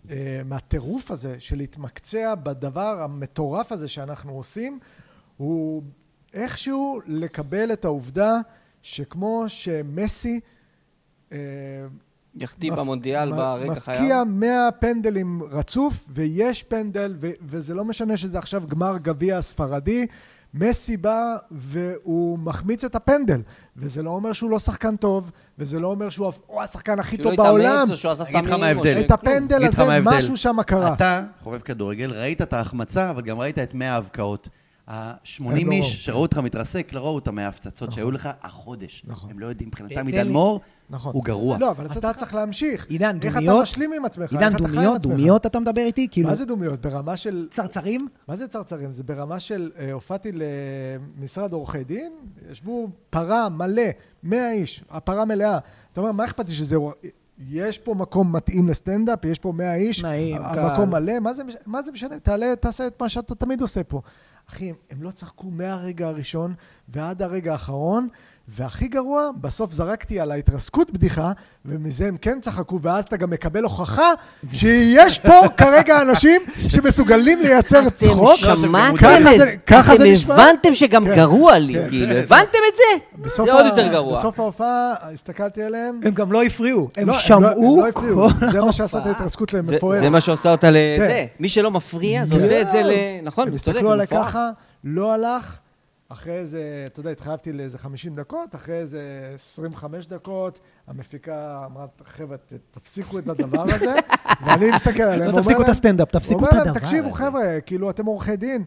[0.10, 4.80] אה, מהטירוף הזה של להתמקצע בדבר המטורף הזה שאנחנו עושים,
[5.38, 5.84] הוא
[6.34, 8.34] איכשהו לקבל את העובדה
[8.82, 10.40] שכמו שמסי
[11.32, 11.38] אה,
[12.36, 14.26] יחטיא מפ- במונדיאל מ- ברגע מפקיע חייו.
[14.30, 20.08] 100 פנדלים רצוף, ויש פנדל, ו- וזה לא משנה שזה עכשיו גמר גביע הספרדי.
[20.56, 23.42] מסי בא והוא מחמיץ את הפנדל,
[23.78, 27.24] וזה לא אומר שהוא לא שחקן טוב, וזה לא אומר שהוא הוא השחקן הכי שהוא
[27.24, 27.66] טוב לא בעולם.
[27.76, 28.60] התאמץ או שהוא עשה אגיד לך סמים.
[28.60, 29.00] מה או ההבדל.
[29.06, 30.00] את הפנדל הזה.
[30.04, 30.94] משהו שם קרה.
[30.94, 34.50] אתה, חובב כדורגל, ראית את ההחמצה, אבל גם ראית את 100 ההבקעות.
[34.88, 35.72] ה-80 הם לא.
[35.72, 39.04] איש שראו אותך מתרסק, לא ראו את המאה הפצצות שהיו לך החודש.
[39.08, 39.30] נכון.
[39.30, 40.30] הם לא יודעים, מבחינתם תן עידן.
[40.32, 41.14] מור, נכון.
[41.14, 41.58] הוא גרוע.
[41.58, 42.86] לא, אבל אתה צריך להמשיך.
[42.90, 43.56] עידן, איך דומיות?
[43.56, 44.32] אתה משלים עם עצמך?
[44.32, 45.02] עידן, איך דומיות?
[45.02, 46.08] דומיות אתה מדבר איתי?
[46.12, 46.82] כאילו, מה זה דומיות?
[46.82, 47.48] ברמה של...
[47.52, 48.08] צרצרים?
[48.28, 48.92] מה זה צרצרים?
[48.92, 49.72] זה ברמה של...
[49.80, 50.32] אה, הופעתי
[51.18, 52.12] למשרד עורכי דין,
[52.52, 53.84] ישבו פרה מלא,
[54.24, 55.60] 100 איש, הפרה מלאה.
[55.94, 56.76] אתה אומר, מה אכפת לי שזה...
[57.50, 60.90] יש פה מקום מתאים לסטנדאפ, יש פה 100 איש, נעים, המקום.
[60.90, 62.20] מלא, מה זה, מש- מה זה משנה?
[62.20, 64.02] תעלה, תעשה את מה שאתה תמיד עושה פה.
[64.50, 66.54] אחי, הם, לא צחקו מהרגע הראשון
[66.88, 68.08] ועד הרגע האחרון,
[68.48, 71.32] והכי גרוע, בסוף זרקתי על ההתרסקות בדיחה,
[71.66, 74.08] ומזה הם כן צחקו, ואז אתה גם מקבל הוכחה
[74.54, 78.40] שיש פה כרגע אנשים שמסוגלים לייצר צחוק.
[78.42, 79.56] לא, שמעתם את זה-?
[79.68, 80.34] ככה זה אתם נשמע?
[80.36, 81.16] הבנתם שגם כן.
[81.16, 81.90] גרוע לי, כן.
[81.90, 82.84] כאילו, הבנתם את זה?
[83.44, 84.20] זה עוד יותר גרוע.
[84.20, 86.00] בסוף ההופעה הסתכלתי עליהם.
[86.04, 88.30] הם גם לא הפריעו, הם לא, שמעו הם לא הפריעו.
[88.30, 89.06] כל זה מה שעשה את.
[89.06, 90.00] ההתרסקות זה- למפוארת.
[90.00, 91.08] זה מה שעושה אותה לזה.
[91.08, 91.26] כן.
[91.40, 92.92] מי שלא מפריע, זה עושה את זה ל...
[93.24, 94.08] נכון, הם צודק, הסתכלו עליי.
[94.08, 94.50] ככה,
[94.84, 95.58] לא הלך.
[96.10, 99.02] אחרי איזה, אתה יודע, התחייבתי לאיזה 50 דקות, אחרי איזה
[99.36, 101.34] 25 דקות, המפיקה
[101.66, 102.38] אמרה, חבר'ה,
[102.72, 103.96] תפסיקו את הדבר הזה,
[104.46, 107.08] ואני מסתכל עליהם, לא ואומר תפסיקו את להם- הסטנדאפ, תפסיקו את אומר להם, הדבר תקשיבו,
[107.08, 108.64] הזה." חבר'ה, כאילו, אתם עורכי דין,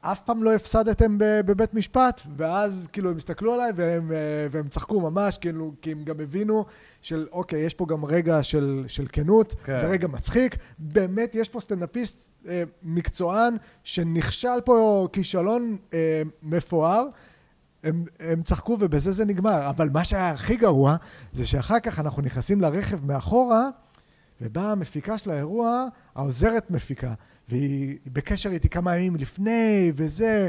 [0.00, 2.20] אף פעם לא הפסדתם בבית משפט?
[2.36, 4.16] ואז כאילו הם הסתכלו עליי והם, אה,
[4.50, 6.64] והם צחקו ממש, כאילו, כי הם גם הבינו
[7.02, 9.80] של, אוקיי, יש פה גם רגע של, של כנות, כן.
[9.80, 10.56] זה רגע מצחיק.
[10.78, 17.04] באמת, יש פה סטנדאפיסט אה, מקצוען שנכשל פה כישלון אה, מפואר.
[17.84, 19.68] הם, הם צחקו ובזה זה נגמר.
[19.70, 20.96] אבל מה שהיה הכי גרוע,
[21.32, 23.68] זה שאחר כך אנחנו נכנסים לרכב מאחורה,
[24.40, 27.14] ובאה המפיקה של האירוע, העוזרת מפיקה,
[27.50, 30.48] והיא בקשר איתי כמה ימים לפני, וזה.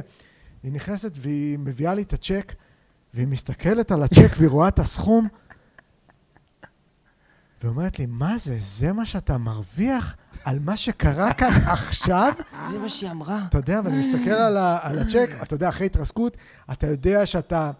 [0.64, 2.54] היא נכנסת והיא מביאה לי את הצ'ק,
[3.14, 5.28] והיא מסתכלת על הצ'ק והיא רואה את הסכום,
[7.64, 8.58] ואומרת לי, מה זה?
[8.62, 12.34] זה מה שאתה מרוויח על מה שקרה כאן עכשיו?
[12.70, 13.46] זה מה שהיא אמרה.
[13.50, 16.38] אתה יודע, ואני מסתכל על, ה, על הצ'ק, אתה יודע, אחרי התרסקות,
[16.72, 17.72] אתה יודע שאתה...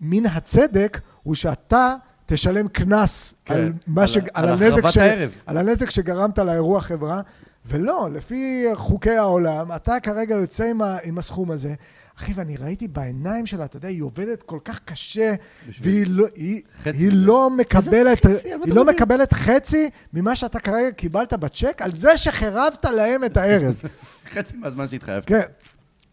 [0.00, 1.94] מן הצדק הוא שאתה
[2.26, 4.16] תשלם קנס כן, על, מה על ש...
[4.16, 4.96] על, על הנזק ש...
[4.96, 5.30] הערב.
[5.46, 7.20] על הנזק שגרמת לאירוע חברה,
[7.68, 10.96] ולא, לפי חוקי העולם, אתה כרגע יוצא עם, ה...
[11.04, 11.74] עם הסכום הזה.
[12.18, 15.34] אחי, ואני ראיתי בעיניים שלה, אתה יודע, היא עובדת כל כך קשה,
[15.80, 17.10] והיא לא, היא, היא.
[17.12, 18.48] לא מקבלת, חצי?
[18.64, 18.84] היא לא?
[18.84, 23.82] מקבלת חצי ממה שאתה כרגע קיבלת בצ'ק, על זה שחירבת להם את הערב.
[24.32, 25.24] חצי מהזמן שהתחייבת.
[25.26, 25.40] כן.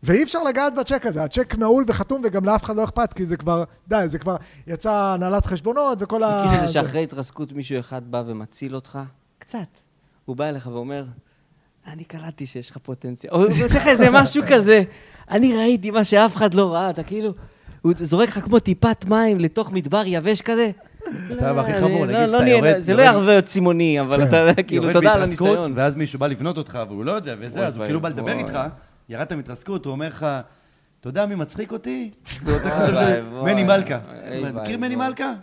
[0.03, 3.37] ואי אפשר לגעת בצ'ק הזה, הצ'ק נעול וחתום וגם לאף אחד לא אכפת, כי זה
[3.37, 4.35] כבר, די, זה כבר
[4.67, 6.45] יצא הנהלת חשבונות וכל ה...
[6.45, 6.73] מכיר את זה זה.
[6.73, 8.99] שאחרי התרסקות מישהו אחד בא ומציל אותך?
[9.39, 9.79] קצת.
[10.25, 11.05] הוא בא אליך ואומר,
[11.87, 13.33] אני קלטתי שיש לך פוטנציאל.
[13.33, 14.83] או נותן לך איזה משהו כזה.
[15.31, 17.31] אני ראיתי מה שאף אחד לא ראה, אתה כאילו...
[17.81, 20.71] הוא זורק לך כמו טיפת מים לתוך מדבר יבש כזה.
[21.31, 24.01] אתה הכי חמור, אני- נגיד לא- שאתה לא נהיה- יורד- זה לא ירווה להיות צימוני,
[24.01, 25.73] אבל אתה יודע, כאילו, תודה על הניסיון.
[25.75, 28.31] ואז מישהו בא לבנות אותך, והוא לא יודע, וזה, אז הוא כאילו בא לדבר.
[28.31, 28.59] איתך,
[29.09, 30.25] ירדת מהתרסקות, הוא אומר לך,
[31.03, 32.09] אתה יודע מי מצחיק אותי?
[32.45, 33.53] וואי, חושב וואי.
[33.53, 33.97] מני מלכה.
[34.53, 34.95] מכיר מני.
[34.95, 35.33] מלכה?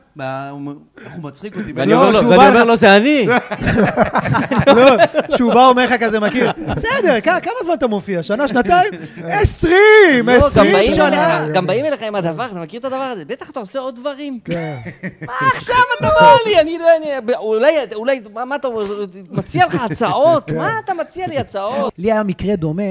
[0.51, 0.73] אומר,
[1.05, 1.73] איך הוא מצחיק אותי?
[1.77, 3.27] ואני לא, אומר לו, אומר זה אני.
[4.77, 4.97] לא,
[5.37, 8.23] שהוא בא אומר לך כזה מכיר, בסדר, כ- כמה זמן אתה מופיע?
[8.23, 8.91] שנה, שנתיים?
[9.25, 11.49] עשרים, לא, עשרים שנה.
[11.55, 13.25] גם באים אליך עם הדבר, אתה מכיר את הדבר הזה?
[13.25, 14.39] בטח אתה עושה עוד דברים.
[14.45, 14.77] כן.
[15.27, 16.61] מה עכשיו אתה בא לי?
[16.61, 16.87] אני לא...
[17.37, 18.69] אולי, אולי, מה מה אתה
[19.31, 20.51] מציע לך הצעות?
[20.51, 21.93] מה אתה מציע לי הצעות?
[21.99, 22.83] לי היה מקרה דומה,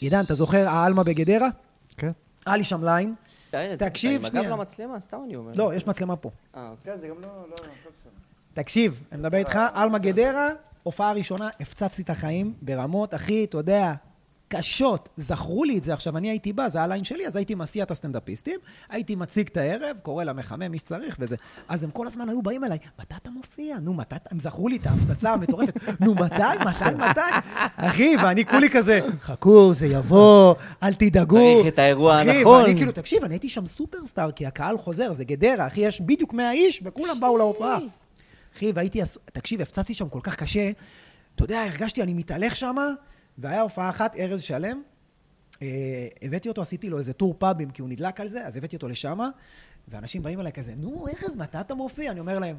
[0.00, 1.48] עידן, אתה זוכר העלמה בגדרה?
[1.96, 2.10] כן.
[2.46, 3.14] היה לי שם ליין.
[3.50, 4.46] תקשיב, תקשיב, עם שנייה.
[4.46, 5.52] הגב למצלמה, סתם אני אומר.
[5.54, 6.30] לא, יש מצלמה פה.
[6.56, 6.92] אה, אוקיי.
[6.94, 7.28] כן, זה גם לא...
[7.50, 7.56] לא-
[8.54, 10.48] תקשיב, אני מדבר איתך, עלמה גדרה,
[10.82, 13.94] הופעה ראשונה, הפצצתי את החיים ברמות, אחי, אתה יודע,
[14.48, 15.08] קשות.
[15.16, 17.90] זכרו לי את זה עכשיו, אני הייתי בא, זה הליין שלי, אז הייתי מסיע את
[17.90, 21.36] הסטנדאפיסטים, הייתי מציג את הערב, קורא למחמם, מי שצריך וזה.
[21.68, 23.78] אז הם כל הזמן היו באים אליי, מתי אתה מופיע?
[23.78, 24.28] נו, מתי אתה...
[24.32, 26.00] הם זכרו לי את ההפצצה המטורפת.
[26.00, 26.42] נו, מתי?
[26.66, 26.94] מתי?
[26.96, 27.20] מתי?
[27.76, 31.36] אחי, ואני כולי כזה, חכו, זה יבוא, אל תדאגו.
[31.62, 32.62] צריך את האירוע אחי, הנכון.
[32.62, 36.32] ואני כאילו, תקשיב, אני הייתי שם סופרסטאר, כי הקהל חוזר, זה גדרה, אחי, יש בדיוק
[36.32, 37.78] 100 איש, וכולם באו להופעה.
[38.56, 39.00] אחי, והייתי,
[39.32, 40.70] תקשיב, הפצצתי שם כל כך קשה.
[41.34, 42.76] אתה יודע, הרגשתי, אני מתהלך שם,
[43.38, 44.82] והיה הופעה אחת, ארז שלם.
[45.62, 48.76] אה, הבאתי אותו, עשיתי לו איזה טור פאבים, כי הוא נדלק על זה, אז הבאתי
[48.76, 49.18] אותו לשם,
[49.88, 52.10] ואנשים באים אליי כזה, נו, ארז, מתי אתה מופיע?
[52.10, 52.56] אני אומר להם,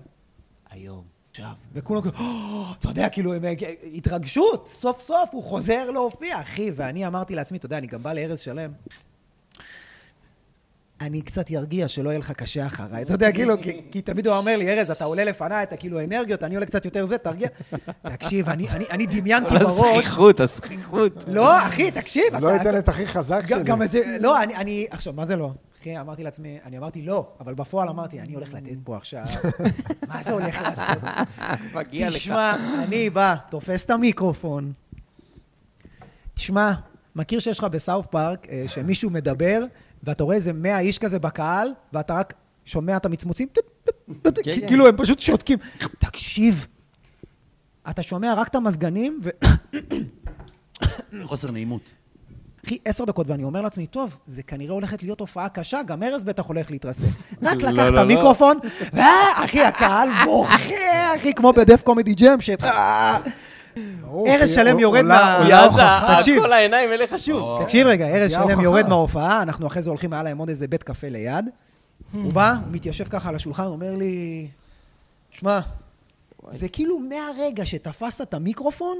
[0.69, 1.53] היום, עכשיו.
[1.73, 2.17] וכולם כאילו,
[2.79, 3.53] אתה יודע, כאילו, הם, אה,
[3.93, 6.71] התרגשות, סוף סוף הוא חוזר להופיע, אחי.
[6.75, 8.71] ואני אמרתי לעצמי, אתה יודע, אני גם בא לארז שלם.
[11.01, 13.01] אני קצת ירגיע שלא יהיה לך קשה אחריי.
[13.03, 15.99] אתה יודע, כאילו, כי, כי תמיד הוא אומר לי, ארז, אתה עולה לפניי, אתה כאילו
[16.03, 17.47] אנרגיות, אני עולה קצת יותר זה, תרגיע.
[18.01, 19.61] תקשיב, אני, אני, אני דמיינתי בראש...
[19.95, 21.23] הזכיחות, הזכיחות.
[21.27, 22.23] לא, אחי, תקשיב.
[22.39, 23.63] לא אתן את הכי חזק גם- שלי.
[23.63, 25.51] גם איזה, לא, אני, אני, עכשיו, מה זה לא?
[25.81, 29.25] אחי, אמרתי לעצמי, אני אמרתי לא, אבל בפועל אמרתי, אני הולך לתת פה עכשיו,
[30.09, 31.03] מה זה הולך לעשות?
[31.73, 32.15] מגיע לך.
[32.15, 34.71] תשמע, אני בא, תופס את המיקרופון.
[36.33, 36.71] תשמע,
[37.15, 39.63] מכיר שיש לך בסאוף פארק, אה, שמישהו מדבר,
[40.03, 42.33] ואתה רואה איזה 100 איש כזה בקהל, ואתה רק
[42.65, 44.67] שומע את המצמוצים, כן, כן.
[44.67, 45.57] כאילו הם פשוט שותקים.
[45.99, 46.67] תקשיב,
[47.89, 49.29] אתה שומע רק את המזגנים, ו...
[51.23, 51.81] חוסר נעימות.
[52.65, 56.23] אחי, עשר דקות, ואני אומר לעצמי, טוב, זה כנראה הולכת להיות הופעה קשה, גם ארז
[56.23, 57.03] בטח הולך להתרסק.
[57.41, 57.99] רק לא, לקח לא, את לא.
[57.99, 58.57] המיקרופון,
[58.93, 60.55] ואחי, הקהל בוכה,
[61.15, 62.49] אחי, כמו בדף קומדי ג'ם, ש...
[64.27, 66.15] אה, ארז שלם יורד עולה- מה- עולה יאזה, ההוכחה.
[66.19, 66.41] תקשיב.
[66.41, 67.63] כל העיניים אליך שוב.
[67.63, 68.59] תקשיב רגע, ארז שלם.
[68.59, 71.45] יורד מההופעה, אנחנו אחרי זה הולכים, היה להם עוד איזה בית קפה ליד.
[72.13, 74.47] הוא בא, הוא מתיישב ככה על השולחן, אומר לי,
[75.31, 75.59] שמע,
[76.51, 78.97] זה כאילו מהרגע שתפסת את המיקרופון,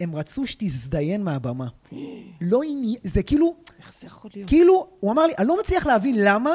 [0.00, 1.66] הם רצו שתזדיין מהבמה.
[2.40, 4.48] לא עניין, זה כאילו, איך זה יכול להיות?
[4.48, 6.50] כאילו, הוא אמר לי, אני לא מצליח להבין למה,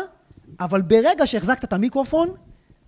[0.59, 2.29] אבל ברגע שהחזקת את המיקרופון,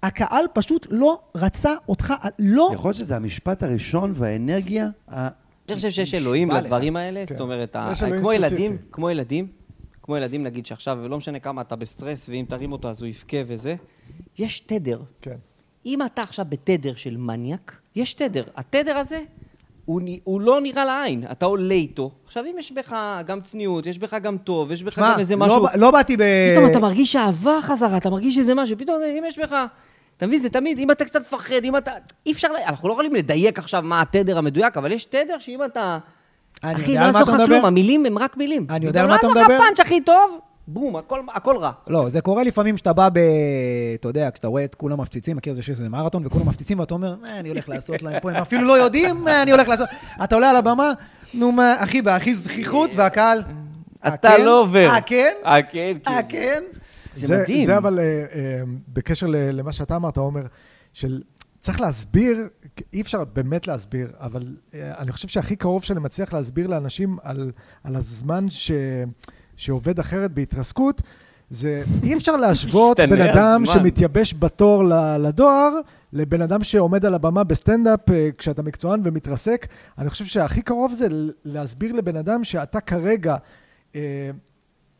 [0.06, 2.70] הקהל פשוט לא רצה אותך, לא...
[2.74, 5.28] יכול להיות שזה המשפט הראשון והאנרגיה ה...
[5.70, 6.52] אני חושב שיש אלוהים.
[6.52, 7.34] לדברים האלה, כן.
[7.34, 7.76] זאת אומרת,
[8.22, 8.34] כמו.
[8.34, 9.48] ילדים, כמו ילדים,
[10.04, 13.38] כמו ילדים, נגיד שעכשיו, לא משנה כמה אתה בסטרס, ואם תרים אותו אז הוא יבכה
[13.48, 13.76] וזה,
[14.38, 15.02] יש תדר.
[15.22, 15.36] כן.
[15.86, 18.44] אם אתה עכשיו בתדר של מניאק, יש תדר.
[18.56, 19.22] התדר הזה,
[19.86, 22.12] הוא, הוא לא נראה לעין, אתה עולה איתו.
[22.26, 25.46] עכשיו, אם יש בך גם צניעות, יש בך גם טוב, יש בך גם איזה לא
[25.46, 25.63] משהו...
[25.63, 26.22] ב- לא באתי ב...
[26.52, 29.56] פתאום אתה מרגיש אהבה חזרה, אתה מרגיש איזה משהו, פתאום אם יש בך...
[30.17, 31.91] אתה מבין, זה תמיד, אם אתה קצת מפחד, אם אתה...
[32.25, 35.97] אי אפשר, אנחנו לא יכולים לדייק עכשיו מה התדר המדויק, אבל יש תדר שאם אתה...
[36.62, 37.45] אחי, לא מה יעזור אתה לך.
[37.49, 38.67] כלום, המילים הם רק מילים.
[38.69, 39.41] אני יודע על מה אתה לא מדבר.
[39.41, 41.71] יעזור לך פאנץ' הכי טוב, בום, הכל, הכל רע.
[41.88, 43.19] לא, זה קורה לפעמים שאתה בא ב...
[43.99, 46.93] אתה יודע, כשאתה רואה את כולם מפציצים, מכיר את זה איזה מרתון, וכולם מפציצים, ואתה
[46.93, 49.89] אומר, "אה, אני הולך לעשות להם פה, הם אפילו לא יודעים מה אני הולך לעשות.
[50.23, 50.91] אתה עולה על הבמה,
[51.34, 53.43] נו מה, אחי, בהכי זכיחות, והקהל...
[54.06, 54.45] "אה, אתה כן?
[54.45, 54.89] לא עובר.
[54.89, 55.32] אה, כן?
[55.45, 56.63] אה, כן, אה, כן.
[57.21, 57.28] כן?
[57.28, 57.65] זה מדהים.
[57.65, 58.62] זה אבל, אה, אה,
[58.93, 60.45] בקשר ל- למה שאתה אמרת, עומר,
[60.93, 61.21] של...
[61.60, 62.38] צריך להסביר,
[62.93, 67.51] אי אפשר באמת להסביר, אבל אה, אני חושב שהכי קרוב שאני מצליח להסביר לאנשים על,
[67.84, 68.71] על הזמן ש,
[69.56, 71.01] שעובד אחרת בהתרסקות,
[71.49, 73.65] זה אי אפשר להשוות בן אדם הזמן.
[73.65, 74.84] שמתייבש בתור
[75.19, 75.69] לדואר,
[76.13, 77.99] לבן אדם שעומד על הבמה בסטנדאפ
[78.38, 79.67] כשאתה מקצוען ומתרסק.
[79.97, 81.08] אני חושב שהכי קרוב זה
[81.45, 83.36] להסביר לבן אדם שאתה כרגע
[83.95, 84.30] אה,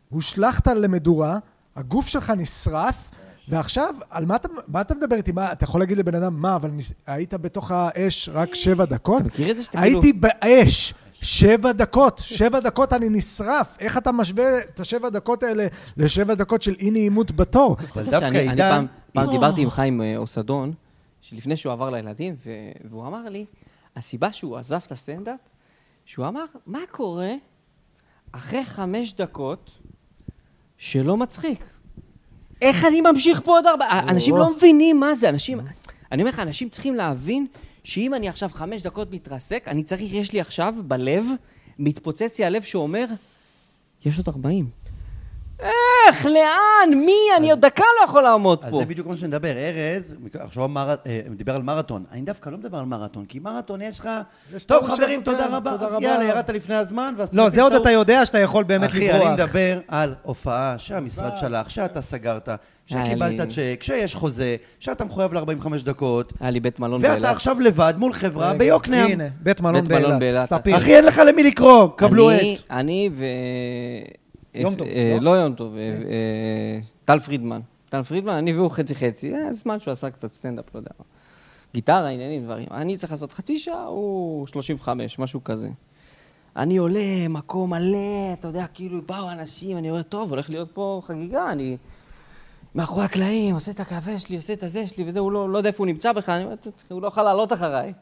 [0.10, 1.38] הושלכת למדורה,
[1.76, 3.12] הגוף שלך נשרף,
[3.48, 5.32] ועכשיו, על מה אתה, מה אתה מדבר איתי?
[5.32, 9.22] מה, אתה יכול להגיד לבן אדם, מה, אבל ניס, היית בתוך האש רק שבע דקות?
[9.22, 10.02] אתה מכיר את זה שאתה כאילו...
[10.02, 10.94] הייתי באש.
[11.22, 13.78] שבע דקות, שבע דקות אני נשרף.
[13.80, 17.78] איך אתה משווה את השבע דקות האלה לשבע דקות של אי נעימות בתור?
[17.94, 18.70] אבל דווקא שאני- אני עידן...
[18.70, 20.74] פעם- פעם דיברתי עם חיים אה, אוסדון,
[21.22, 22.36] שלפני שהוא עבר לילדים,
[22.90, 23.46] והוא אמר לי,
[23.96, 25.40] הסיבה שהוא עזב את הסטנדאפ,
[26.06, 27.32] שהוא אמר, מה קורה
[28.32, 29.72] אחרי חמש דקות
[30.78, 31.64] שלא מצחיק?
[32.62, 34.00] איך אני ממשיך פה עוד ארבע?
[34.00, 35.60] אנשים לא מבינים מה זה, אנשים...
[36.12, 37.48] אני אומר לך, אנשים צריכים להבין
[37.84, 41.26] שאם אני עכשיו חמש דקות מתרסק, אני צריך, יש לי עכשיו בלב,
[41.80, 43.06] מתפוצץ לי הלב שאומר,
[44.06, 44.70] יש עוד ארבעים.
[45.60, 46.26] איך?
[46.26, 46.98] לאן?
[47.06, 47.18] מי?
[47.38, 48.78] אני עוד דקה לא יכול לעמוד אז פה.
[48.78, 49.54] זה בדיוק מה שאני מדבר.
[49.58, 50.96] ארז, עכשיו מר...
[51.06, 52.04] אה, דיבר על מרתון.
[52.12, 54.10] אני דווקא לא מדבר על מרתון, כי מרתון יש לך...
[54.56, 55.72] יש טוב, חברים, שם, תודה כן, רבה.
[55.72, 56.04] תודה אז רבה.
[56.06, 57.34] יאללה, ירדת לפני הזמן, ואז...
[57.34, 59.26] לא, זה עוד אתה יודע שאתה יכול באמת אחי, לברוח.
[59.26, 62.50] אני מדבר על הופעה שהמשרד שלח, שאתה סגרת,
[62.86, 67.26] שקיבלת צ'ק, שיש חוזה, שאתה מחויב ל-45 דקות, היה לי בית מלון ואתה באילת.
[67.36, 69.12] עכשיו לבד מול חברה ביוקנעם.
[69.12, 70.54] הנה, בית מלון בית מלון באילת.
[70.54, 72.38] אחי, אין לך למי לקרוא, קבלו את.
[72.72, 73.26] אני ו...
[74.56, 75.30] יום טוב, אה, לא?
[75.30, 77.62] יום טוב, אה, אה, טל פרידמן.
[77.90, 79.34] טל פרידמן, אני והוא חצי חצי.
[79.34, 80.92] אה, זמן שהוא עשה קצת סטנדאפ, לא יודע.
[81.74, 82.68] גיטרה, עניינים, דברים.
[82.72, 85.70] אני צריך לעשות חצי שעה, הוא 35, משהו כזה.
[86.56, 91.02] אני עולה, מקום מלא, אתה יודע, כאילו באו אנשים, אני אומר, טוב, הולך להיות פה
[91.06, 91.78] חגיגה, אני
[92.76, 95.70] מאחורי הקלעים, עושה את הקפה שלי, עושה את הזה שלי, וזה, הוא לא, לא יודע
[95.70, 96.56] איפה הוא נמצא בכלל, אני אומר,
[96.90, 97.94] הוא לא יכול לעלות אחריי.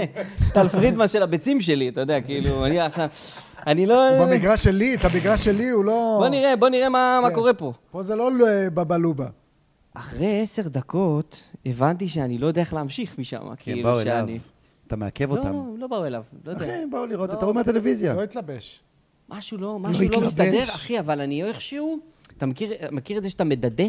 [0.54, 3.08] טל פרידמן של הביצים שלי, אתה יודע, כאילו, אני עכשיו,
[3.66, 4.16] אני לא...
[4.16, 6.16] הוא במגרש שלי, את המגרש שלי הוא לא...
[6.18, 7.34] בוא נראה, בוא נראה מה, מה כן.
[7.34, 7.72] קורה פה.
[7.90, 9.26] פה זה לא אה, בבלובה.
[9.94, 14.24] אחרי עשר דקות, הבנתי שאני לא יודע איך להמשיך משם, הם כאילו באו אליו.
[14.26, 14.38] שאני...
[14.86, 15.48] אתה מעכב לא, אותם.
[15.48, 16.64] הם לא באו אליו, לא יודע.
[16.64, 17.34] אחי, הם באו לראות לא.
[17.34, 18.14] את ההוא מהטלוויזיה.
[18.14, 18.80] לא התלבש.
[19.28, 20.26] משהו לא, משהו לא התלבש.
[20.26, 21.98] מסתדר, אחי, אבל אני איכשהו...
[22.38, 23.84] אתה מכיר, מכיר את זה שאתה מדדה?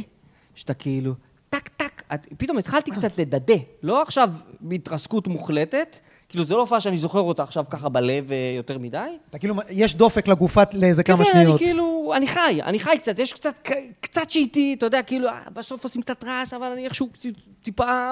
[0.56, 1.14] שאתה כאילו,
[1.50, 3.54] טק, טק, את, פתאום התחלתי קצת לדדה.
[3.84, 8.54] לא עכשיו בהתרסקות מוחלטת, כאילו, זו לא הופעה שאני זוכר אותה עכשיו ככה בלב אה,
[8.58, 8.98] יותר מדי.
[9.30, 11.60] אתה כאילו, יש דופק לגופה לאיזה כמה כן, אני שניות.
[11.60, 13.70] כאילו, אני חי, אני חי קצת, יש קצת,
[14.02, 17.10] קצת שאיתי, אתה יודע, כאילו, אה, בסוף עושים קצת רעש, אבל אני איכשהו
[17.64, 18.12] טיפה,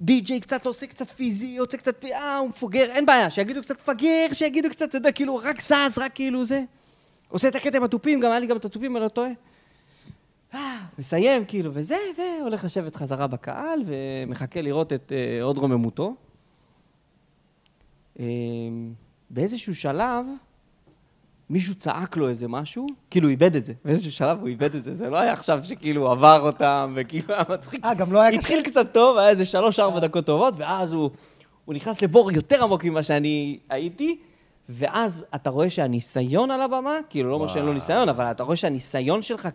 [0.00, 4.26] די.ג'יי קצת עושה קצת פיזי, יוצא קצת, אה, הוא מפגר, אין בעיה, שיגידו קצת מפגר,
[4.32, 6.62] שיגידו קצת, אתה יודע, כאילו, רק זז, רק כאילו זה.
[7.28, 9.30] עושה את הקטע עם התופים, גם היה לי גם את התופים, אני לא טועה.
[10.54, 16.14] אה, מסיים, כאילו, וזה, והולך לשבת חזרה בקהל, ומחכה לראות את אה, עוד רוממותו.
[18.20, 18.24] אה,
[19.30, 20.26] באיזשהו שלב,
[21.50, 23.72] מישהו צעק לו איזה משהו, כאילו הוא איבד את זה.
[23.84, 27.44] באיזשהו שלב הוא איבד את זה, זה לא היה עכשיו שכאילו עבר אותם, וכאילו היה
[27.48, 27.84] מצחיק.
[27.84, 28.38] אה, גם לא היה קשה?
[28.38, 31.10] התחיל קצת טוב, היה איזה שלוש-ארבע דקות טובות, ואז הוא,
[31.64, 34.18] הוא נכנס לבור יותר עמוק ממה שאני הייתי,
[34.68, 38.56] ואז אתה רואה שהניסיון על הבמה, כאילו לא אומר שאין לו ניסיון, אבל אתה רואה
[38.56, 39.48] שהניסיון שלך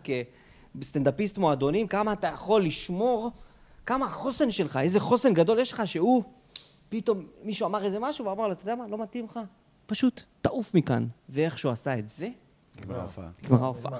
[0.82, 3.32] כסטנדאפיסט מועדונים, כמה אתה יכול לשמור,
[3.86, 6.24] כמה החוסן שלך, איזה חוסן גדול יש לך, שהוא,
[6.90, 9.40] פתאום מישהו אמר איזה משהו, ואמר לו, אתה יודע מה, לא מתאים לך,
[9.86, 11.08] פשוט תעוף מכאן.
[11.30, 12.30] ואיך שהוא עשה את זה,
[12.82, 13.30] נגמר ההופעה.
[13.44, 14.00] נגמרה ההופעה.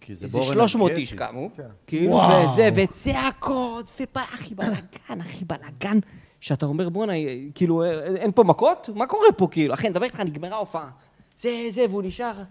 [0.00, 1.00] כי זה איזה בור 300 אנרגטי.
[1.00, 1.62] איש קמו, כן.
[1.86, 2.20] כאילו.
[2.44, 5.98] וזה, וצעקות, ואחי בלאגן, אחי בלאגן,
[6.40, 7.12] שאתה אומר, בואנה,
[7.54, 7.84] כאילו,
[8.16, 8.88] אין פה מכות?
[8.94, 9.74] מה קורה פה, כאילו?
[9.74, 10.90] אחי, אני מדבר איתך, נגמרה ההופעה.
[11.36, 12.42] זה, זה, והוא נשאר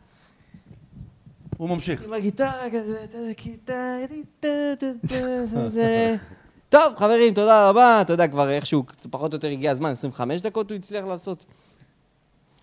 [1.57, 2.05] הוא ממשיך.
[2.05, 3.97] עם הגיטרה כזה, אתה יודע, כיתה,
[4.39, 4.47] טה,
[4.79, 6.15] טה, טה, זה, זה.
[6.69, 8.01] טוב, חברים, תודה רבה.
[8.01, 11.45] אתה יודע, כבר איכשהו, פחות או יותר הגיע הזמן, 25 דקות הוא הצליח לעשות.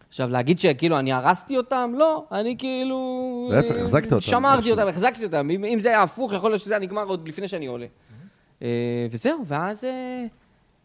[0.09, 1.92] עכשיו, להגיד שכאילו אני הרסתי אותם?
[1.96, 3.48] לא, אני כאילו...
[3.52, 4.70] להפך, אה, החזקת אותם, שמרתי.
[4.70, 5.50] אותם, החזקתי אותם.
[5.50, 7.87] אם, אם זה היה הפוך, יכול להיות שזה היה נגמר עוד לפני שאני עולה.
[8.62, 9.85] אה, וזהו, ואז...
[9.85, 10.26] אה,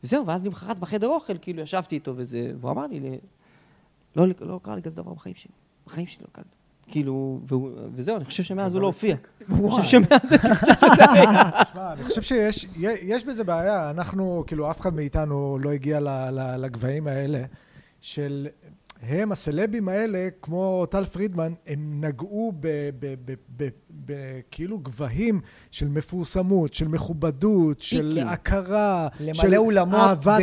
[0.04, 3.00] וזהו, ואז למחרת בחדר אוכל, כאילו, ישבתי איתו וזה, והוא אמר לי,
[4.16, 5.52] לא, לא קרה לי כזה דבר בחיים שלי.
[5.86, 6.59] בחיים שלי לא קרה לי.
[6.92, 7.40] כאילו,
[7.96, 9.16] וזהו, אני חושב שמאז הוא לא הופיע.
[9.50, 11.50] אני חושב שמאז אני חושב שזה היה.
[11.64, 12.68] תשמע, אני חושב שיש
[13.02, 13.90] יש בזה בעיה.
[13.90, 17.44] אנחנו, כאילו, אף אחד מאיתנו לא הגיע ל- ל- לגבהים האלה,
[18.02, 18.48] של...
[19.02, 22.68] הם, הסלבים האלה, כמו טל פרידמן, הם נגעו ב-
[23.00, 23.70] ב- ב- ב-
[24.06, 28.10] ב- כאילו גבהים של מפורסמות, של מכובדות, של.
[28.30, 30.40] הכרה, של אולמות אהבת-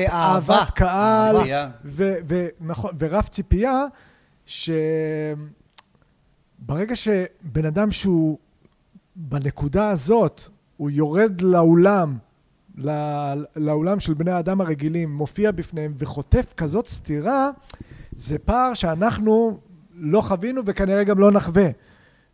[0.71, 1.37] קהל,
[2.61, 3.85] נכון, ורף ציפייה,
[6.67, 8.39] שברגע שבן אדם שהוא
[9.17, 10.43] בנקודה הזאת,
[10.77, 12.17] הוא יורד לאולם,
[12.75, 12.93] לא-
[13.57, 17.51] לאולם של בני האדם הרגילים, מופיע בפניהם וחוטף כזאת סתירה,
[18.17, 19.59] זה פער שאנחנו
[19.95, 21.69] לא חווינו וכנראה גם לא נחווה.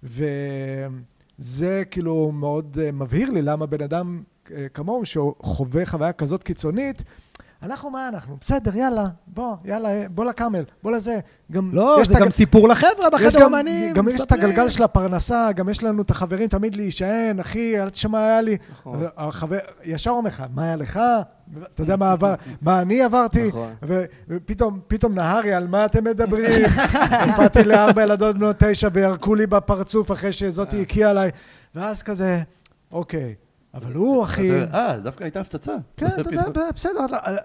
[0.02, 4.22] וזה כאילו מאוד אה, מבהיר לי למה בן אדם
[4.54, 7.02] אה, כמוהו שחווה חוויה כזאת קיצונית,
[7.62, 8.36] אנחנו מה אנחנו?
[8.40, 11.18] בסדר, יאללה, בוא, יאללה, בוא לקאמל, בוא לזה.
[11.52, 13.94] גם לא, יש זה גם סיפור לחבר'ה יש בחדר גם, אומנים.
[13.94, 14.32] גם יש את.
[14.32, 18.56] הגלגל של הפרנסה, גם יש לנו את החברים תמיד להישען, אחי, אל תשמע, היה לי.
[18.72, 19.04] נכון.
[19.16, 21.00] החבר, ישר אומר לך, מה היה לך?
[21.74, 23.48] אתה יודע מה עבר, מה אני עברתי?
[23.48, 23.72] נכון.
[24.28, 26.64] ופתאום, פתאום נהרי, על מה אתם מדברים?
[27.26, 31.30] הופעתי לארבע ילדות בנות תשע וירקו לי בפרצוף אחרי שזאתי הקיאה עליי.
[31.74, 32.42] ואז כזה,
[32.92, 33.34] אוקיי,
[33.74, 34.50] אבל הוא, אחי...
[34.74, 35.76] אה, דווקא הייתה הפצצה.
[35.96, 37.00] כן, אתה יודע, בסדר,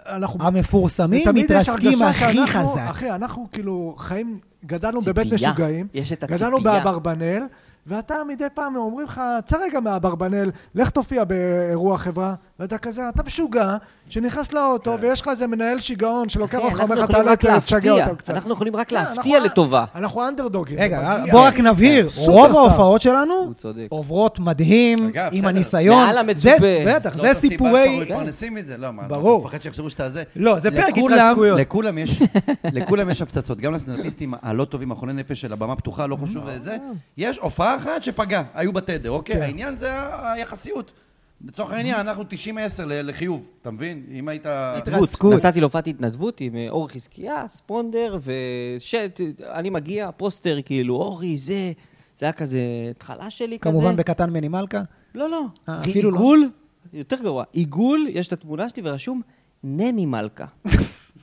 [0.06, 0.44] אנחנו...
[0.44, 2.82] המפורסמים מתרסקים הכי חזק.
[2.90, 5.02] אחי, אנחנו כאילו חיים, גדלנו.
[5.02, 6.60] בבית משוגעים, יש את גדלנו.
[6.60, 7.44] באברבנל,
[7.88, 13.24] ואתה מדי פעם אומרים לך, צא רגע מהאברבנל, לך תופיע באירוע חברה, ואתה כזה, אתה
[13.24, 13.76] משוגע,
[14.10, 17.64] שנכנס לאוטו, ויש לך איזה מנהל שיגעון שלוקח אחי, אותך, אומר לך, יכולים תעלה, רק
[17.64, 17.92] תשגע.
[18.06, 18.34] אותם קצת.
[18.34, 19.86] אנחנו יכולים רק כן, להפתיע אנחנו- לטובה.
[19.96, 20.80] אנחנו אנדרדוגים.
[20.80, 21.16] רגע.
[21.32, 22.34] בוא רק נבהיר, סופרסטאר.
[22.34, 23.34] רוב ההופעות שלנו.
[23.90, 25.48] עוברות מדהים, אגב, עם בסדר.
[25.50, 26.06] הניסיון.
[26.06, 26.58] מעל המצופה.
[26.60, 27.84] זה- בטח, זה סיפורי...
[27.86, 28.78] שאנחנו מתפרנסים מזה.
[28.78, 29.40] לא, מה, ברור.
[29.40, 30.24] אתה מפחד שיחשבו שאתה זה.
[30.36, 31.60] לא, זה פרק לכולם- התרסקויות.
[31.60, 32.20] לכולם יש,
[32.74, 36.78] לכולם יש הפצצות, גם לסטנדאפיסטים הלא טובים, החולי נפש של הבמה פתוחה, לא חשוב איזה,
[37.18, 39.36] יש הופעה אחת שפגעה, היו בתדר, אוקיי?
[39.36, 39.42] כן.
[39.42, 39.90] העניין זה
[40.24, 40.94] היחסיות.
[41.46, 42.26] לצורך העניין, אנחנו 90-10
[42.86, 44.04] ל- לחיוב, אתה מבין?
[44.12, 44.46] אם היית...
[44.46, 45.34] התרסקות.
[45.34, 49.22] נסעתי להופעת התנדבות עם אה, אורי חזקיה, ספונדר, ושט,
[49.52, 51.72] אני מגיע, פוסטר, כאילו, אורי, זה,
[52.18, 52.60] זה היה כזה
[52.92, 53.72] התחלה שלי כזה.
[53.72, 54.82] כמובן בקטן מני מלכה.
[55.16, 55.46] לא, לא.
[55.70, 56.18] אה, אפילו לא?
[56.18, 56.50] עיגול,
[56.94, 59.22] יותר גרוע, עיגול, יש את התמונה שלי ורשום
[59.64, 60.46] נמי מלכה.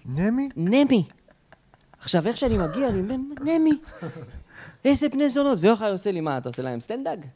[0.06, 0.48] נמי?
[0.56, 1.04] נמי.
[2.00, 3.78] עכשיו, איך שאני מגיע, אני אומר, נמי.
[4.84, 5.58] איזה בני זונות.
[5.60, 7.26] ויוחאי עושה לי, מה, אתה עושה להם סטנדאפ?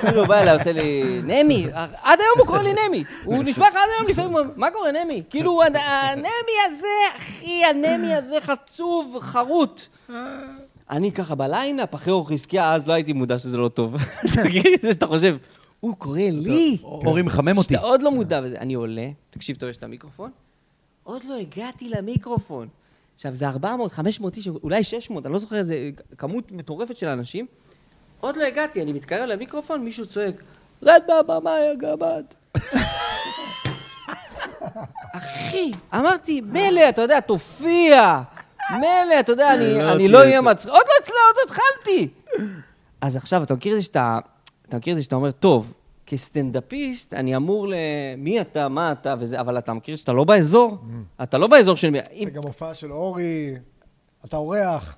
[0.00, 1.66] כאילו, הוא בא אליי, עושה לי, נמי.
[2.02, 3.04] עד היום הוא קורא לי נמי.
[3.24, 5.22] הוא נשבע לך עד היום לפעמים, מה קורה, נמי?
[5.30, 9.82] כאילו, הנמי הזה, אחי, הנמי הזה חצוב, חרוט.
[10.90, 13.94] אני ככה בליינאפ, אחרי אור חזקיה, אז לא הייתי מודע שזה לא טוב.
[14.74, 15.36] את זה שאתה חושב,
[15.80, 16.78] הוא קורא לי.
[16.82, 17.74] אורי מחמם אותי.
[17.74, 18.58] שאתה עוד לא מודע לזה.
[18.58, 20.30] אני עולה, תקשיב טוב, יש את המיקרופון,
[21.02, 22.68] עוד לא הגעתי למיקרופון.
[23.14, 27.46] עכשיו, זה 400, 500 איש, אולי 600, אני לא זוכר איזה כמות מטורפת של אנשים.
[28.26, 30.34] עוד לא הגעתי, אני מתקרב למיקרופון, מישהו צועק,
[30.82, 32.24] רד מהבמה, יא גמד.
[35.12, 38.22] אחי, אמרתי, מילא, אתה יודע, תופיע.
[38.70, 40.40] מילא, אתה יודע, אני, לא אני לא אהיה.
[40.40, 40.72] מצחיק.
[40.72, 42.08] עוד לא עוד לא התחלתי.
[43.00, 44.18] אז עכשיו, אתה מכיר את זה שאתה,
[44.68, 45.72] אתה מכיר את זה שאתה אומר, טוב,
[46.06, 47.74] כסטנדאפיסט, אני אמור ל...
[48.18, 50.78] מי אתה, מה אתה וזה, אבל אתה מכיר שאתה לא באזור?
[51.22, 51.90] אתה לא באזור של...
[51.90, 52.00] מי-.
[52.24, 53.56] זה גם הופעה של אורי,
[54.24, 54.96] אתה אורח.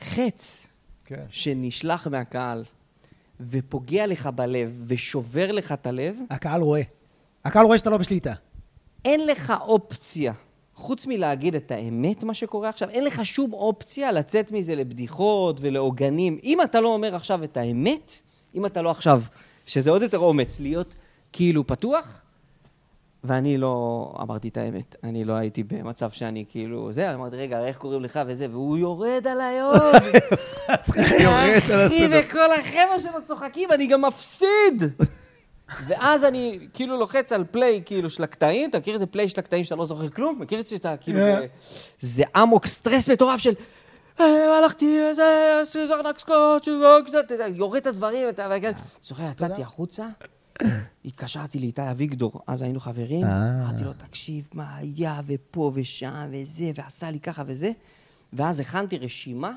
[0.00, 0.66] חץ
[1.16, 1.24] כן.
[1.30, 2.64] שנשלח מהקהל
[3.40, 6.82] ופוגע לך בלב ושובר לך את הלב, הקהל רואה.
[7.44, 8.32] הקהל רואה שאתה לא בשליטה.
[9.04, 10.32] אין לך אופציה.
[10.74, 16.38] חוץ מלהגיד את האמת, מה שקורה עכשיו, אין לך שום אופציה לצאת מזה לבדיחות ולעוגנים.
[16.44, 18.12] אם אתה לא אומר עכשיו את האמת,
[18.54, 19.22] אם אתה לא עכשיו,
[19.66, 20.94] שזה עוד יותר אומץ, להיות
[21.32, 22.22] כאילו פתוח,
[23.24, 24.96] ואני לא אמרתי את האמת.
[25.04, 29.26] אני לא הייתי במצב שאני כאילו, זה, אמרתי, רגע, איך קוראים לך וזה, והוא יורד
[29.26, 30.02] עליי עוד.
[31.20, 32.08] יורד על אחי.
[32.10, 34.82] וכל החבר'ה שלו צוחקים, אני גם מפסיד.
[35.86, 39.40] ואז אני כאילו לוחץ על פליי כאילו של הקטעים, אתה מכיר את זה פליי של
[39.40, 40.38] הקטעים שאתה לא זוכר כלום?
[40.40, 41.18] מכיר את זה שאתה כאילו...
[41.18, 41.46] כן.
[42.00, 43.52] זה אמוק סטרס מטורף של...
[44.20, 45.24] "אה, הלכתי, זה,
[45.64, 46.68] זה ארנק סקוט,
[47.20, 48.48] אתה יודע, יורד את הדברים, אתה...
[49.02, 50.06] זוכר, יצאתי החוצה,
[51.04, 57.10] התקשרתי לאיתי אביגדור, אז היינו חברים, אמרתי לו, תקשיב, מה היה, ופה ושם, וזה, ועשה
[57.10, 57.70] לי ככה וזה,
[58.32, 59.52] ואז הכנתי רשימה,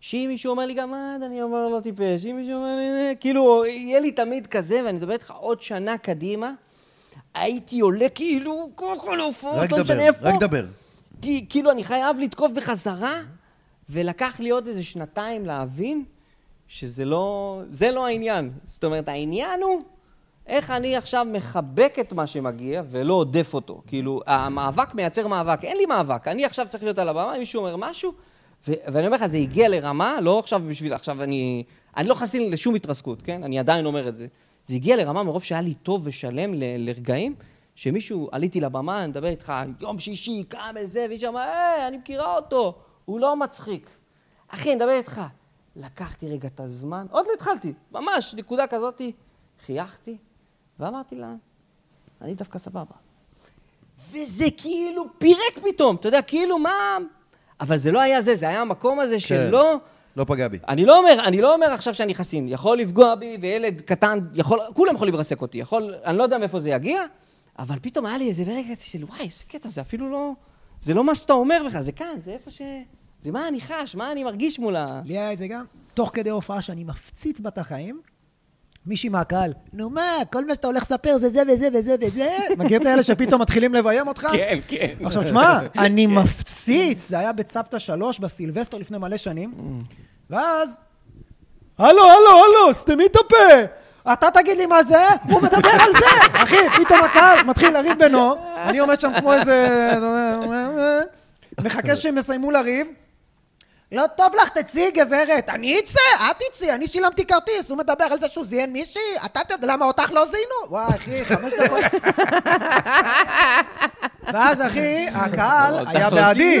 [0.00, 3.64] שאם מישהו אומר לי גמד, אני אומר לו טיפש, אם מישהו אומר לי, "אה", כאילו,
[3.66, 6.52] יהיה לי תמיד כזה, ואני מדבר איתך עוד שנה קדימה,
[7.34, 10.28] הייתי עולה כאילו, כל רק לא דבר, משנה איפה.
[10.28, 10.66] רק דבר.
[11.22, 13.20] כי כאילו אני חייב לתקוף בחזרה,
[13.90, 16.04] ולקח לי עוד איזה שנתיים להבין
[16.68, 18.50] שזה לא, זה לא העניין.
[18.64, 19.82] זאת אומרת, העניין הוא
[20.50, 23.82] איך אני עכשיו מחבק את מה שמגיע ולא עודף אותו.
[23.86, 25.64] כאילו, המאבק מייצר מאבק.
[25.64, 28.12] אין לי מאבק, אני עכשיו צריך להיות על הבמה, אם מישהו אומר משהו,
[28.68, 31.64] ו- ואני אומר לך, זה הגיע לרמה, לא עכשיו בשביל, עכשיו אני...
[31.96, 33.44] אני לא חסין לשום התרסקות, כן?
[33.44, 34.26] אני עדיין אומר את זה.
[34.64, 37.34] זה הגיע לרמה מרוב שהיה לי טוב ושלם ל- לרגעים,
[37.74, 42.36] שמישהו, עליתי לבמה, אני מדבר איתך, יום שישי, קם איזה, ואיש אמר, היי, אני מכירה
[42.36, 43.90] אותו, הוא לא מצחיק.
[44.48, 45.20] אחי, אני מדבר איתך.
[45.76, 49.12] לקחתי רגע את הזמן, עוד לא התחלתי, ממש, נקודה כזאתי,
[49.66, 50.16] חייכתי,
[50.80, 51.34] ואמרתי לה,
[52.22, 52.94] אני דווקא סבבה.
[54.12, 56.96] וזה כאילו פירק פתאום, אתה יודע, כאילו מה...
[57.60, 59.76] אבל זה לא היה זה, זה היה המקום הזה שלא...
[60.16, 60.58] לא פגע בי.
[60.68, 64.58] אני לא אומר, אני לא אומר עכשיו שאני חסין, יכול לפגוע בי, וילד קטן, יכול,
[64.74, 67.04] כולם יכולים לרסק אותי, יכול, אני לא יודע מאיפה זה יגיע,
[67.58, 70.32] אבל פתאום היה לי איזה רגע של וואי, איזה קטע, זה אפילו לא,
[70.80, 72.62] זה לא מה שאתה אומר לך, זה כאן, זה איפה ש...
[73.20, 75.02] זה מה אני חש, מה אני מרגיש מול ה...
[75.04, 75.64] לי היה את זה גם,
[75.94, 78.00] תוך כדי הופעה שאני מפציץ בת החיים,
[78.86, 82.80] מישהי מהקהל, נו מה, כל מה שאתה הולך לספר זה זה וזה וזה וזה, מכיר
[82.82, 84.26] את האלה שפתאום מתחילים לביים אותך?
[84.32, 84.94] כן, כן.
[85.04, 89.54] עכשיו, תשמע, אני מפציץ, זה היה בצוותא שלוש בסילבסטר לפני מלא שנים,
[90.30, 90.76] ואז,
[91.78, 93.76] הלו, הלו, הלו, סתמי את הפה.
[94.12, 96.42] אתה תגיד לי מה זה, הוא מדבר על זה.
[96.42, 99.90] אחי, פתאום הקהל מתחיל לריב בינו, אני עומד שם כמו איזה...
[101.60, 102.86] מחכה שהם יסיימו לריב,
[103.92, 105.48] לא טוב לך, תצאי גברת.
[105.48, 105.98] אני אצא,
[106.30, 107.70] את תצאי, אני שילמתי כרטיס.
[107.70, 109.00] הוא מדבר על זה שהוא זיין מישהי?
[109.24, 110.70] אתה יודע, למה אותך לא זיינו?
[110.70, 111.84] וואי, אחי, חמש דקות.
[114.32, 116.60] ואז, אחי, הקהל אותך היה לא בעדי.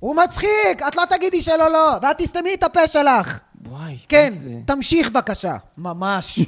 [0.00, 3.38] הוא מצחיק, את לא תגידי שלא לא, ואת תסתמי את הפה שלך.
[3.66, 5.56] וואי, כן, איזה- תמשיך בבקשה.
[5.78, 6.38] ממש.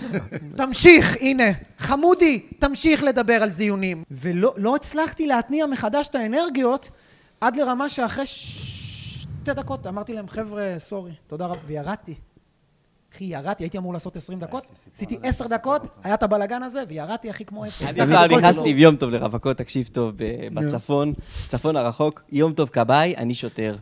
[0.56, 1.44] תמשיך, הנה.
[1.78, 4.04] חמודי, תמשיך לדבר על זיונים.
[4.10, 6.88] ולא לא הצלחתי להתניע מחדש את האנרגיות
[7.40, 8.24] עד לרמה שאחרי
[9.42, 12.14] שתי דקות אמרתי להם, חבר'ה, סורי, תודה רבה, וירדתי.
[13.14, 17.30] אחי, ירדתי, הייתי אמור לעשות 20 דקות, עשיתי 10 דקות, היה את הבלגן הזה, וירדתי,
[17.30, 17.82] אחי, כמו אפס.
[17.82, 20.14] אני בכלל נכנסתי עם יום טוב לרווקות, תקשיב טוב,
[20.54, 21.12] בצפון,
[21.48, 23.76] צפון הרחוק, יום טוב כבאי, אני שוטר.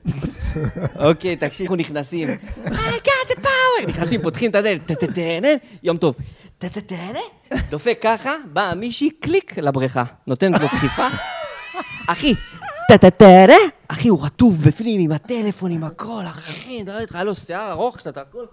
[1.09, 2.29] אוקיי, תקשיב, אנחנו נכנסים.
[2.65, 2.71] I
[3.05, 3.89] got the power!
[3.89, 5.49] נכנסים, פותחים את הדלת, טה-טה-טה-נה,
[5.83, 6.15] יום טוב.
[6.59, 11.09] טה-טה-טה-נה, דופק ככה, באה מישהי, קליק לבריכה, נותנת לו דחיפה.
[12.07, 12.35] אחי,
[12.91, 13.55] טה-טה-טה-נה,
[13.89, 17.71] אחי, הוא רטוב בפנים עם הטלפון, עם הכל, אחי, אני מדבר איתך, היה לו שיער
[17.71, 18.45] ארוך קצת, הכל.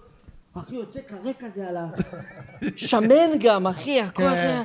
[0.54, 1.86] אחי, יוצא קרה כזה על ה...
[2.76, 4.26] שמן גם, אחי, הכל.
[4.26, 4.62] אחי.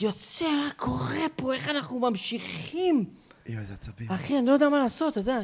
[0.00, 1.54] יוצא, מה קורה פה?
[1.54, 3.04] איך אנחנו ממשיכים?
[3.46, 4.10] יואו, איזה עצבים.
[4.10, 5.38] אחי, אני לא יודע מה לעשות, אתה יודע.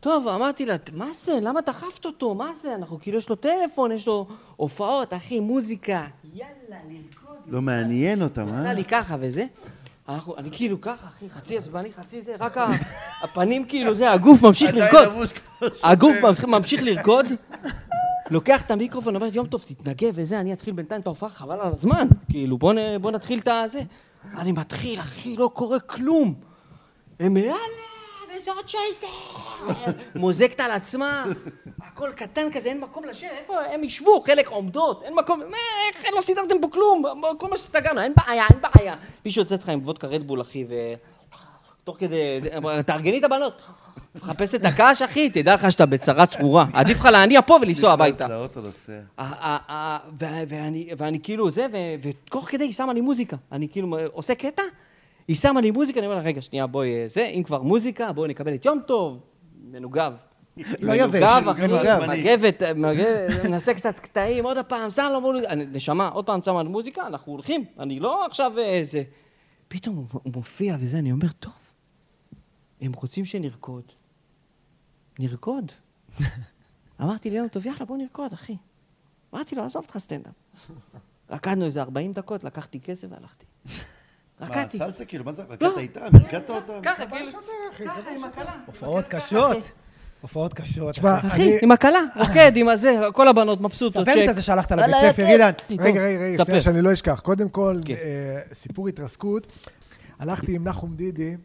[0.00, 1.38] טוב, אמרתי לה, מה זה?
[1.42, 2.34] למה דחפת אותו?
[2.34, 2.74] מה זה?
[2.74, 4.26] אנחנו כאילו, יש לו טלפון, יש לו
[4.56, 6.06] הופעות, אחי, מוזיקה.
[6.34, 6.50] יאללה,
[6.88, 7.36] לרקוד.
[7.46, 8.72] לא מעניין אותם, עשה אה?
[8.72, 9.46] לי ככה וזה.
[10.08, 12.56] אנחנו, אני כאילו ככה, אחי, חצי עצבני, חצי זה, רק
[13.22, 15.28] הפנים כאילו זה, הגוף ממשיך לרקוד.
[15.84, 17.26] הגוף ממשיך- ממשיך לרקוד,
[18.30, 21.72] לוקח את המיקרופון, אומר, יום טוב, תתנגב וזה, אני אתחיל בינתיים את ההופעה, חבל על
[21.72, 22.08] הזמן.
[22.30, 23.80] כאילו, בוא, נ, בוא נתחיל את הזה.
[24.38, 26.34] אני מתחיל, אחי, לא קורה כלום.
[27.20, 27.56] הם יאללה,
[28.36, 29.06] וזה עוד שייסר.
[30.14, 31.24] מוזגת על עצמה,
[31.82, 35.56] הכל קטן כזה, אין מקום לשבת, איפה הם ישבו, חלק עומדות, אין מקום, מה,
[35.88, 37.02] איך לא סידרתם פה כלום,
[37.38, 38.94] כל מה שסגרנו, אין בעיה, אין בעיה.
[39.24, 40.74] מישהו יוצא איתך עם וודקה רדבול, אחי, ו...
[41.84, 42.40] תוך כדי,
[42.86, 43.68] תארגני את הבנות.
[44.14, 46.66] מחפש את הקש, אחי, תדע לך שאתה בצרה צרורה.
[46.72, 48.24] עדיף לך להניע פה ולנסוע הביתה.
[48.24, 49.00] נכנס לאוטו נוסע.
[50.48, 51.66] ואני, ואני כאילו זה,
[52.02, 53.36] ותוך כדי היא שמה לי מוזיקה.
[53.52, 54.62] אני כאילו עושה קטע,
[55.28, 58.12] היא שמה לי מוזיקה, אני אומר לה, רגע, שנייה, בואי, אה, זה, אם כבר מוזיקה,
[58.12, 59.20] בואי נקבל את יום טוב,
[59.70, 60.12] מנוגב.
[60.80, 61.22] לא יבש,
[61.56, 62.00] מנוגב.
[62.08, 62.62] מגבת,
[63.44, 67.64] מנסה קצת קטעים, עוד פעם, שם לו מוזיקה, נשמה, עוד פעם שמה מוזיקה, אנחנו הולכים,
[67.78, 69.02] אני לא עכשיו איזה...
[69.68, 71.52] פתאום הוא מופיע וזה, אני אומר, טוב,
[72.80, 73.92] הם רוצים שנרקוד,
[75.18, 75.72] נרקוד.
[77.02, 78.56] אמרתי ליום טוב, יאללה, בוא נרקוד, אחי.
[79.34, 80.34] אמרתי לו, עזוב אותך סטנדאפ.
[81.30, 83.46] רקדנו איזה 40 דקות, לקחתי כסף והלכתי.
[84.40, 84.78] מה, רקדתי.
[84.78, 85.24] סלסה כאילו?
[85.24, 85.42] מה זה?
[85.42, 85.78] רקדת לא.
[85.78, 86.00] איתם?
[86.00, 86.72] הרגדת אותם?
[86.82, 87.30] ככה, כאילו,
[87.86, 88.52] ככה עם הכלה.
[88.66, 89.56] הופעות קשות.
[90.20, 90.90] הופעות קשות.
[90.90, 91.58] תשמע, אחי.
[91.62, 94.30] עם הכלה, רוקד עם הזה, כל הבנות מבסוטות, ספר לי צ'ק.
[94.30, 95.26] את זה שהלכת לבית ספר.
[95.70, 95.82] איתו.
[95.82, 96.44] רגע, רגע, רגע.
[96.44, 97.20] שנייה, שאני לא אשכח.
[97.20, 97.94] קודם כל, כן.
[97.94, 99.52] אה, סיפור התרסקות.
[100.18, 101.36] הלכתי עם נחום דידי,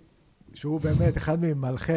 [0.53, 1.93] שהוא באמת אחד ממלכי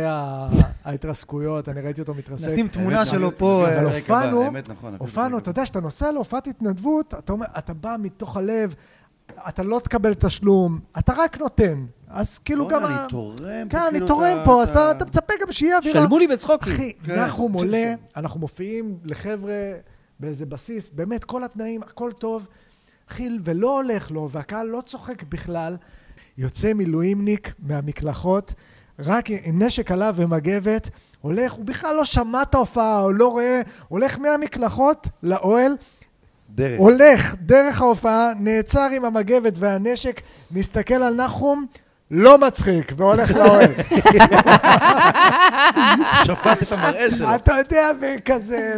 [0.84, 2.48] ההתרסקויות, אני ראיתי אותו מתרסק.
[2.48, 3.66] נשים תמונה שלו פה.
[3.68, 7.14] אבל הופענו, נכון, הופענו, אתה יודע, כשאתה נוסע להופעת התנדבות,
[7.58, 8.74] אתה בא מתוך הלב,
[9.48, 11.84] אתה לא תקבל תשלום, אתה רק נותן.
[12.08, 12.80] אז כאילו גם...
[12.82, 16.00] בואנה, אני תורם כן, פה, אני כאילו, תורם פה, אז אתה- מצפה גם שיהיה אווירה.
[16.02, 16.72] שלמו לי בצחוקים.
[16.72, 17.94] אחי, כן, נחום עולה.
[18.16, 19.72] אנחנו מופיעים לחבר'ה
[20.20, 22.46] באיזה בסיס, באמת כל התנאים, הכל טוב.
[23.10, 25.76] אחי, ולא הולך לו, והקהל לא צוחק בכלל.
[26.38, 28.54] יוצא מילואימניק מהמקלחות,
[28.98, 33.60] רק עם נשק עליו ומגבת, הולך, הוא בכלל לא שמע את ההופעה, הוא לא רואה,
[33.88, 35.76] הולך מהמקלחות לאוהל,
[36.54, 36.80] דרך.
[36.80, 41.66] הולך דרך ההופעה, נעצר עם המגבת והנשק, מסתכל על נחום,
[42.10, 43.72] לא מצחיק, והולך לאוהל.
[46.24, 47.34] שפט את המראה שלו.
[47.34, 48.74] אתה יודע, וכזה,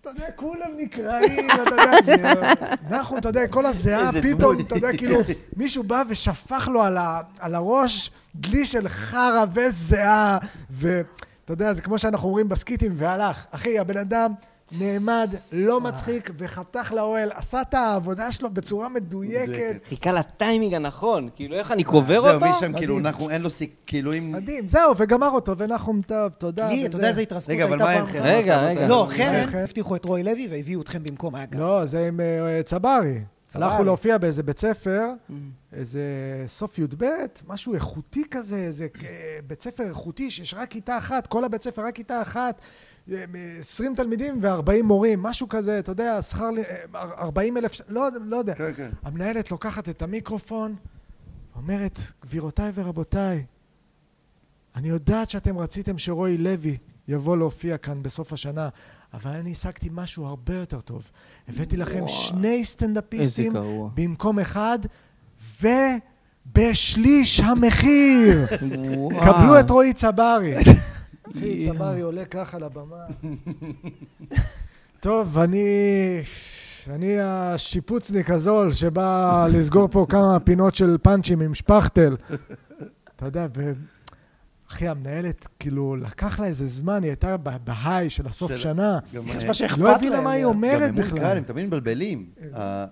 [0.00, 1.62] אתה יודע, כולם נקרעים, אתה
[2.06, 2.40] יודע,
[2.90, 4.60] נחום, אתה יודע, כל הזיעה, פתאום.
[4.60, 5.20] אתה יודע, כאילו,
[5.56, 10.38] מישהו בא ושפך לו על ה- על הראש דלי של חרא וזיעה,
[10.70, 11.02] ואתה
[11.52, 13.44] יודע, זה כמו שאנחנו אומרים בסקיטים, והלך.
[13.50, 14.32] אחי, הבן אדם
[14.80, 19.86] נעמד, לא מצחיק, וחתך לאוהל, עשה את העבודה שלו בצורה מדויקת.
[19.88, 22.46] חיכה לטיימינג הנכון, כאילו איך אני קובר זהו, אותו?
[22.46, 22.98] משם כאילו.
[22.98, 24.32] אנחנו, אין לו סיק, כאילו אם...
[24.32, 26.68] מדהים, זהו, וגמר אותו, ונחום טוב, תודה.
[26.68, 26.96] לי, אתה.
[26.96, 28.12] יודע איזה התרסקות רגע, אבל הייתה מה עם פעם?
[28.12, 28.22] חן?
[28.22, 28.88] רגע, רגע.
[28.88, 29.46] לא, חן.
[29.46, 31.60] חן, הבטיחו את רוי לוי והביאו אתכם במקום, היה גם.
[31.60, 33.20] לא, זה עם אה, צברי.
[33.54, 35.02] הלכנו להופיע באיזה בית ספר,
[35.72, 36.00] איזה
[36.46, 37.04] סוף י"ב,
[37.46, 41.82] משהו איכותי כזה, איזה אה, בית ספר איכותי שיש רק כיתה אחת, כל הבית ספר
[41.82, 42.64] רק כיתה אחת, אה,
[43.60, 46.50] 20 תלמידים ו-40 מורים, משהו כזה, אתה יודע, שכר,
[46.94, 48.54] אה, 40 אלף, ש- לא, לא יודע.
[48.54, 48.90] כן, כן.
[49.02, 50.74] המנהלת לוקחת את המיקרופון,
[51.56, 53.44] אומרת, גבירותיי ורבותיי,
[54.76, 56.76] אני יודעת שאתם רציתם שרועי לוי
[57.08, 58.68] יבוא להופיע כאן בסוף השנה,
[59.14, 61.10] אבל אני השגתי משהו הרבה יותר טוב.
[61.48, 62.08] הבאתי לכם וואו.
[62.08, 63.52] שני סטנדאפיסטים.
[63.94, 64.78] במקום אחד,
[66.56, 68.46] ובשליש המחיר.
[68.96, 69.10] וואו.
[69.26, 70.54] קבלו את רועי צברי.
[71.36, 73.04] אחי, צברי עולה ככה לבמה.
[75.00, 75.64] טוב, אני...
[76.90, 82.16] אני השיפוצניק הזול שבא לסגור פה כמה פינות של פאנצ'ים עם שפכטל.
[83.16, 83.72] אתה יודע, ו...
[84.70, 88.98] אחי, המנהלת, כאילו, לקח לה איזה זמן, היא הייתה בהיי של הסוף של- שנה.
[89.14, 90.24] גם, חשבה אה, שאכפת לא הבינה להם.
[90.24, 91.36] מה היא גם אומרת אמון קהל, בכלל.
[91.36, 92.26] הם תמיד מבלבלים.
[92.54, 92.84] ה-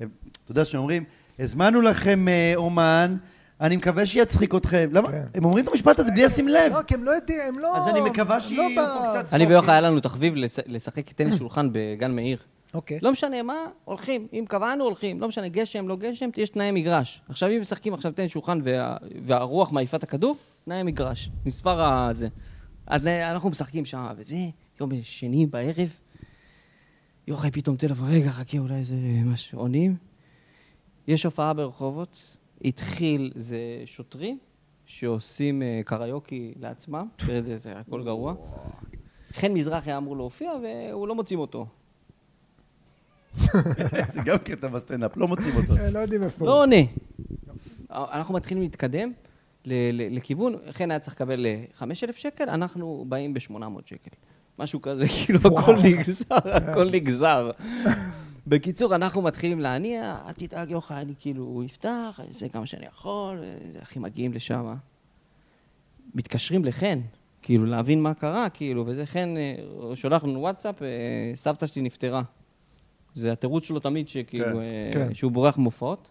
[0.00, 0.08] הם-
[0.44, 1.04] אתה יודע שאומרים,
[1.38, 3.16] הזמנו לכם אה, אומן,
[3.60, 4.88] אני מקווה שיצחיק אתכם.
[4.92, 5.08] למה?
[5.12, 5.22] כן.
[5.34, 6.72] הם אומרים את המשפט הזה בלי לשים לב.
[6.72, 7.76] לא, כי הם לא יודעים, הם לא...
[7.76, 9.48] אז אני מקווה לא פה ב- קצת אני צחוקים.
[9.48, 12.38] ויוחא היה לנו תחביב לש- לשחק טניס שולחן בגן מאיר.
[12.74, 12.98] אוקיי.
[13.02, 13.54] לא משנה מה,
[13.84, 14.26] הולכים.
[14.32, 15.20] אם קבענו, הולכים.
[15.20, 17.22] לא משנה, גשם, לא גשם, יש תנאי מגרש.
[17.28, 21.30] עכשיו, אם משחקים עכשיו טניס שולחן וה- והרוח מעיפה את הכדור, תנאי מגרש.
[21.46, 22.28] נספר הזה.
[22.86, 24.36] אז אנחנו משחקים שם, וזה,
[24.80, 25.88] יום שני בערב,
[27.28, 28.94] יוחאי פתאום טלפון, רגע, חכה, אולי איזה
[29.24, 29.96] משהו, עונים.
[31.08, 32.16] יש הופעה ברחובות,
[32.64, 34.38] התחיל, זה שוטרים
[34.86, 38.34] שעושים אה, קריוקי לעצמם, תראה, זה, זה הכל גרוע.
[39.32, 41.66] חן מזרחי היה אמור להופיע, והוא לא מוצאים אותו.
[44.12, 45.76] זה גם קטע בסטנדאפ, לא מוצאים אותו.
[45.76, 46.46] אה, לא יודעים איפה.
[46.46, 46.62] לא.
[46.62, 46.76] עונה.
[47.90, 49.12] אנחנו מתחילים להתקדם
[49.64, 54.10] לכיוון, חן היה צריך לקבל 5,000 שקל, אנחנו באים ב-800 שקל.
[54.58, 57.50] משהו כזה, כאילו הכל נגזר, הכל נגזר.
[58.48, 62.86] בקיצור, אנחנו מתחילים להניע, אל תדאג יוחאי, אני כאילו, הוא יפתח, אני אעשה כמה שאני
[62.86, 63.44] יכול,
[63.82, 64.74] אחי מגיעים לשם.
[66.14, 67.00] מתקשרים לחן,
[67.42, 70.88] כאילו להבין מה קרה, כאילו, וזה חן אה, שולח לנו וואטסאפ, אה,
[71.34, 72.22] סבתא שלי נפטרה.
[73.14, 74.56] זה התירוץ שלו תמיד, שכאילו, כן.
[74.56, 75.14] אה, כן.
[75.14, 76.08] שהוא בורח מהופעות.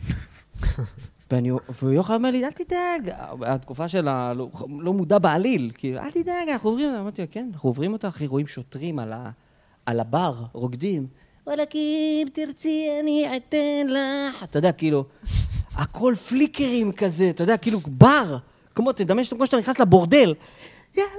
[1.30, 1.50] ואני,
[1.82, 3.10] ויוחאי אומר לי, אל תדאג,
[3.46, 4.48] התקופה שלה לא,
[4.80, 8.08] לא מודע בעליל, כאילו, אל תדאג, אנחנו עוברים, אותה." אמרתי לו, כן, אנחנו עוברים אותה,
[8.08, 9.30] אחי, רואים שוטרים על, ה,
[9.86, 11.06] על הבר, רוקדים.
[11.46, 14.42] וואלכ, אם תרצי, אני אתן לך.
[14.42, 15.04] אתה יודע, כאילו,
[15.74, 18.36] הכל פליקרים כזה, אתה יודע, כאילו, בר.
[18.74, 20.34] כמו, תדמיין שאתה כמו שאתה נכנס לבורדל.
[20.96, 21.10] יאללה,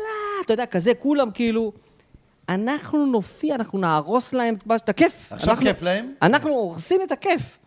[0.46, 1.72] אתה יודע, כזה, כולם כאילו...
[2.50, 5.28] אנחנו נופיע, אנחנו נהרוס להם את הכיף.
[5.32, 6.14] עכשיו אנחנו- כיף להם?
[6.22, 7.58] אנחנו הורסים את הכיף.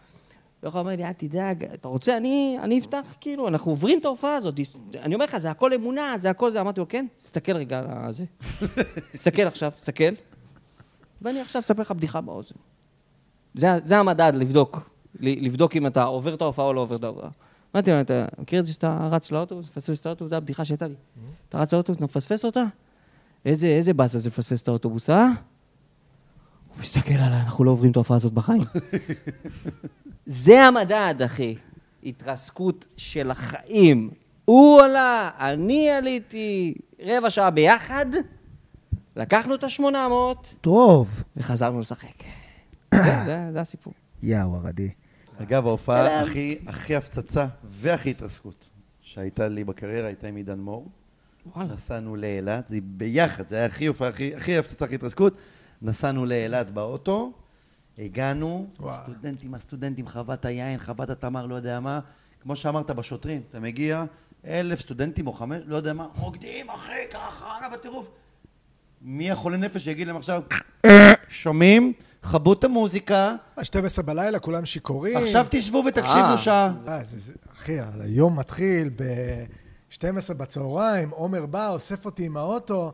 [0.63, 4.35] ויכול אומר לי, אל תדאג, אתה רוצה, אני, אני אפתח, כאילו, אנחנו עוברים את ההופעה
[4.37, 4.55] הזאת.
[5.03, 6.61] אני אומר לך, זה הכל אמונה, זה הכל זה.
[6.61, 8.25] אמרתי לו, כן, תסתכל רגע על זה.
[9.13, 10.05] תסתכל עכשיו, תסתכל.
[11.23, 12.55] ואני עכשיו אספר לך בדיחה באוזן.
[13.55, 14.91] זה, זה המדד, לבדוק.
[15.21, 17.31] לבדוק אם אתה עובר את ההופעה או לא עובר את ההופעה.
[17.75, 20.31] אמרתי לו, אתה מכיר את זה שאתה רץ לאוטובוס, מפספס את האוטובוס?
[20.31, 20.95] זו הבדיחה שהייתה לי.
[21.49, 22.65] אתה רץ לאוטובוס, אתה מפספס אותה?
[23.45, 25.27] איזה, איזה באסה זה לפספס את האוטובוס, אה?
[26.69, 28.63] הוא מסתכל עליי, אנחנו לא עוברים את ההופעה הזאת בחיים.
[30.27, 31.57] זה המדד, אחי.
[32.05, 34.11] התרסקות של החיים.
[34.45, 38.07] הוא עלה, אני עליתי, רבע שעה ביחד,
[39.17, 41.23] לקחנו את ה-800 טוב.
[41.37, 42.25] וחזרנו לשחק.
[42.95, 43.93] זה, זה, זה הסיפור.
[44.23, 44.91] יאו, ערדי.
[45.43, 50.89] אגב, ההופעה הכי, הכי הפצצה והכי התרסקות שהייתה לי בקריירה הייתה עם עידן מור.
[51.47, 51.73] וואלה.
[51.73, 55.35] נסענו לאילת, זה ביחד, זה היה הכי הופעה, הכי, הכי הפצצה, הכי התרסקות.
[55.83, 57.33] נסענו לאילת באוטו,
[57.99, 58.91] הגענו, וואו.
[58.95, 62.01] הסטודנטים, הסטודנטים, חוות היין, חוות התמר, לא יודע מה.
[62.41, 64.05] כמו שאמרת, בשוטרים, אתה מגיע,
[64.47, 68.11] אלף סטודנטים או חמש, לא יודע מה, רוקדים, אחי, ככה, הלאה בטירוף.
[69.03, 70.43] מי החולה נפש שיגיד להם עכשיו,
[71.29, 71.93] שומעים?
[72.23, 75.17] כבו את המוזיקה, 12 בלילה, כולם שיכורים.
[75.17, 76.37] עכשיו תשבו ותקשיבו אה.
[76.37, 76.73] שעה.
[76.89, 77.01] אה,
[77.57, 82.93] אחי, היום מתחיל ב-12 בצהריים, עומר בא, אוסף אותי עם האוטו,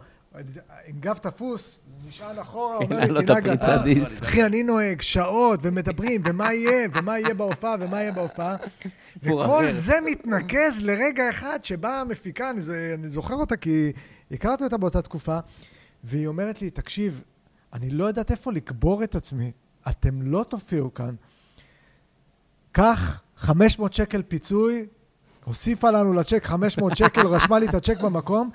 [0.87, 3.79] עם גב תפוס, נשען אחורה, אומר לי, תנהג אתה.
[3.79, 4.23] דיסק.
[4.23, 8.57] אחי, אני נוהג שעות, ומדברים, ומה יהיה, ומה יהיה בהופעה, ומה יהיה בהופעה.
[9.23, 9.67] וכל.
[9.71, 12.51] זה מתנקז לרגע אחד שבאה המפיקה,
[12.95, 13.93] אני זוכר אותה כי
[14.31, 15.39] הכרתי אותה באותה תקופה,
[16.05, 17.23] והיא אומרת לי, תקשיב,
[17.73, 19.53] אני לא יודעת איפה לקבור את עצמי,
[19.89, 21.15] אתם לא תופיעו כאן.
[22.73, 24.87] קח 500 שקל פיצוי,
[25.45, 28.51] הוסיפה לנו לצ'ק 500 שקל, רשמה לי את הצ'ק במקום,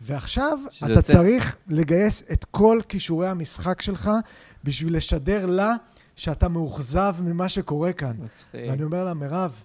[0.00, 1.12] ועכשיו אתה יוצא.
[1.12, 4.10] צריך לגייס את כל כישורי המשחק שלך
[4.64, 5.74] בשביל לשדר לה
[6.16, 8.12] שאתה מאוכזב ממה שקורה כאן.
[8.24, 8.60] מצחיק.
[8.68, 9.62] ואני אומר לה, מירב,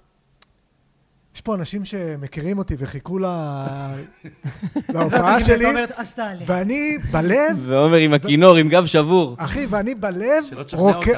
[1.36, 3.96] יש פה אנשים שמכירים אותי וחיכו לה-
[4.94, 5.66] להופעה שלי.
[6.46, 9.36] ואני בלב, ועומר עם הכינור, עם גב שבור.
[9.40, 10.44] אחי, ואני בלב.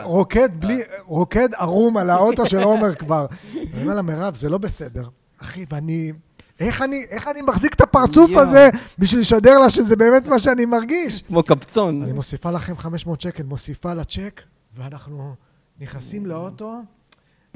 [0.03, 3.25] רוקד בלי, רוקד ערום על האוטו של עומר כבר.
[3.53, 5.03] אני אומר לה, מירב, זה לא בסדר.
[5.41, 6.11] אחי, ואני...
[6.59, 8.31] איך אני, איך אני מחזיק את הפרצוף.
[8.35, 11.21] הזה בשביל לשדר לה שזה באמת מה שאני מרגיש?
[11.21, 12.03] כמו קפצון.
[12.03, 14.41] אני מוסיפה לכם 500 שקל, מוסיפה לצ'ק,
[14.77, 15.35] ואנחנו
[15.81, 16.81] נכנסים לאוטו.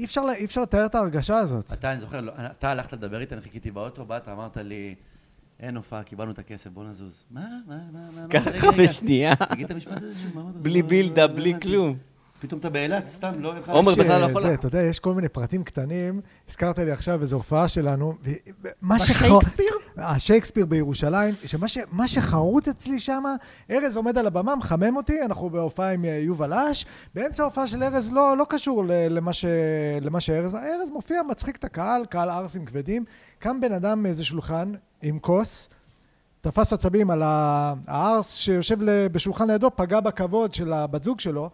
[0.00, 1.72] אי אפשר, אי אפשר לתאר את ההרגשה הזאת.
[1.72, 4.94] אתה, אני זוכר, לא, אתה הלכת לדבר איתי, אני חיכיתי באוטו, באת, אמרת לי,
[5.60, 7.24] אין הופעה, קיבלנו את הכסף, בוא נזוז.
[7.30, 8.70] מה, מה, מה, מה, ככה.
[8.78, 9.36] בשנייה.
[9.36, 10.54] תגיד את המשפט הזה שוב, מה אמרת?
[10.54, 11.54] בלי לא, בילדה, לא בלי.
[11.62, 11.96] כלום.
[12.40, 13.52] פתאום אתה באילת, סתם, לא...
[13.52, 14.54] אין לך- עומר בכלל לא אה, יכול.
[14.54, 16.20] אתה יודע, יש כל מיני פרטים קטנים.
[16.48, 18.14] הזכרת לי עכשיו איזו הופעה שלנו.
[18.82, 19.66] בשייקספיר?
[19.96, 23.24] השייקספיר בירושלים, שמה שחרוט אצלי שם,
[23.70, 26.86] ארז עומד על הבמה, מחמם אותי, אנחנו בהופעה עם אה, יובל אש.
[27.14, 28.84] באמצע ההופעה של ארז לא, לא קשור
[30.00, 30.54] למה, שארז...
[30.54, 33.04] ארז מופיע, מצחיק את הקהל, קהל ערסים כבדים.
[33.38, 34.72] קם בן אדם מאיזה שולחן
[35.02, 35.68] עם כוס,
[36.40, 38.76] תפס עצבים על ה- הערס שיושב
[39.12, 41.50] בשולחן לידו, פגע בכבוד של הבת זוג שלו,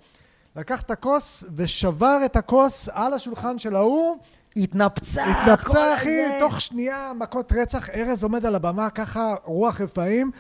[0.57, 4.17] לקח את הכוס ושבר את הכוס על השולחן של ההוא,
[4.57, 5.25] התנפצה.
[5.25, 6.37] התנפצה אחי, הזה.
[6.41, 10.31] תוך שנייה מכות רצח, ארז עומד על הבמה ככה, רוח רפאים,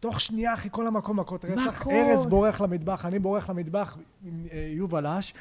[0.00, 1.86] תוך שנייה אחי, כל המקום מכות רצח.
[1.86, 5.34] ארז בורח למטבח, אני בורח למטבח עם אה, יובל אש.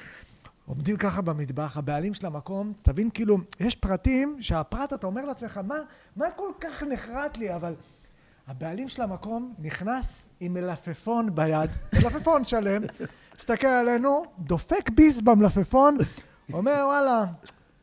[0.65, 5.75] עומדים ככה במטבח, הבעלים של המקום, תבין כאילו, יש פרטים שהפרט אתה אומר לעצמך, מה,
[6.15, 7.73] מה כל כך נחרט לי, אבל
[8.47, 12.81] הבעלים של המקום נכנס עם מלפפון ביד, מלפפון שלם,
[13.39, 15.97] מסתכל עלינו, דופק ביס במלפפון,
[16.53, 17.25] אומר וואלה,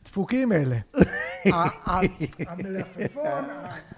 [0.04, 0.76] דפוקים אלה.
[2.46, 3.44] המלפפון,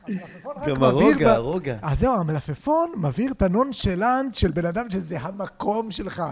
[0.07, 0.91] המלפפון רק גם מבהיר...
[0.91, 1.77] הרוגע, ב- הרוגע.
[1.83, 6.23] אז זהו, המלפפון מבהיר את הנונשלנט של בן אדם שזה המקום שלך.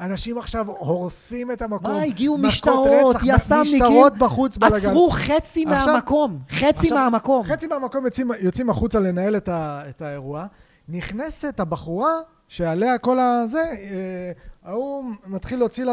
[0.00, 1.94] אנשים עכשיו הורסים את המקום.
[1.94, 4.76] מה, הגיעו משטרות, יס"מניקים, משטרות בחוץ בלגן.
[4.76, 6.38] עצרו חצי מהמקום.
[6.50, 7.44] חצי מהמקום.
[7.44, 8.04] חצי מהמקום
[8.40, 10.46] יוצאים, החוצה לנהל את האירוע.
[10.88, 12.12] נכנסת הבחורה
[12.48, 14.32] שעליה כל הזה, אה,
[14.64, 15.92] ההוא מתחיל להוציא לה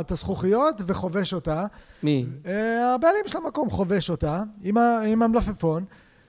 [0.00, 1.64] את הזכוכיות וחובש אותה.
[2.02, 2.26] מי?
[2.46, 5.84] אה, הבעלים של המקום חובש אותה עם, המלפפון.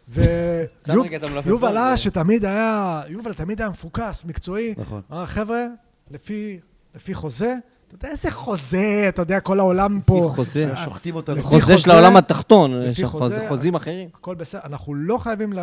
[0.08, 4.74] ויובל אש שתמיד היה, יובל תמיד היה מפוקס, מקצועי.
[4.78, 5.02] נכון.
[5.12, 5.66] אמר, חבר'ה,
[6.12, 7.56] לפי חוזה,
[7.90, 10.32] אתה יודע איזה חוזה, אתה יודע, כל העולם פה.
[10.36, 10.72] חוזה.
[10.84, 11.36] שוחטים אותנו.
[11.36, 13.08] לפי חוזה של העולם התחתון, לפי יש
[13.48, 14.10] חוזים אחרים.
[14.14, 15.54] הכל בסדר, אנחנו לא חייבים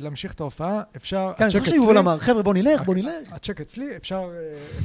[0.00, 3.32] להמשיך את ההופעה, אפשר, כן, אני זוכר שיובל אמר, חבר'ה, בוא נלך, בוא נלך.
[3.32, 4.30] הצ'ק אצלי, אפשר,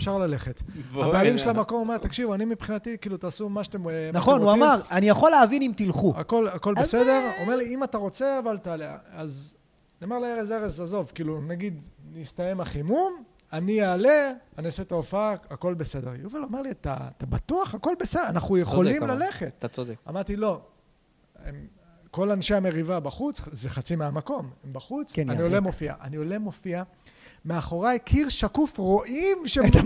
[0.07, 0.61] אה, ללכת.
[0.93, 1.37] הבעלים הנה.
[1.37, 4.45] של המקום אומר, תקשיבו, אני מבחינתי, כאילו, תעשו מה שאתם, אה, מה שאתם נכון, הוא
[4.45, 4.63] רוצים.
[4.63, 6.13] אמר, אני יכול להבין אם תלכו.
[6.17, 8.97] הכל, בסדר, אומר לי, אם אתה רוצה, אבל תעלה.
[9.13, 9.55] אז
[10.01, 11.81] נאמר לארז, ארז, עזוב, כאילו, נגיד,
[12.13, 13.23] נסתיים החימום,
[13.57, 16.15] אני אעלה, אני אעשה את ההופעה, הכל בסדר.
[16.15, 17.75] יובל אומר לי, אתה, אתה בטוח?
[17.75, 19.13] הכל בסדר, אנחנו יכולים אבל.
[19.13, 19.51] ללכת.
[19.59, 19.95] אתה צודק.
[20.09, 20.61] אמרתי, לא.
[21.45, 21.67] הם,
[22.11, 25.41] כל אנשי המריבה בחוץ, זה חצי מהמקום, הם בחוץ, כן, אני יריק.
[25.43, 25.95] עולה מופיע.
[26.01, 26.83] אני עולה מופיע,
[27.45, 29.85] מאחוריי קיר שקוף, רואים שממשיך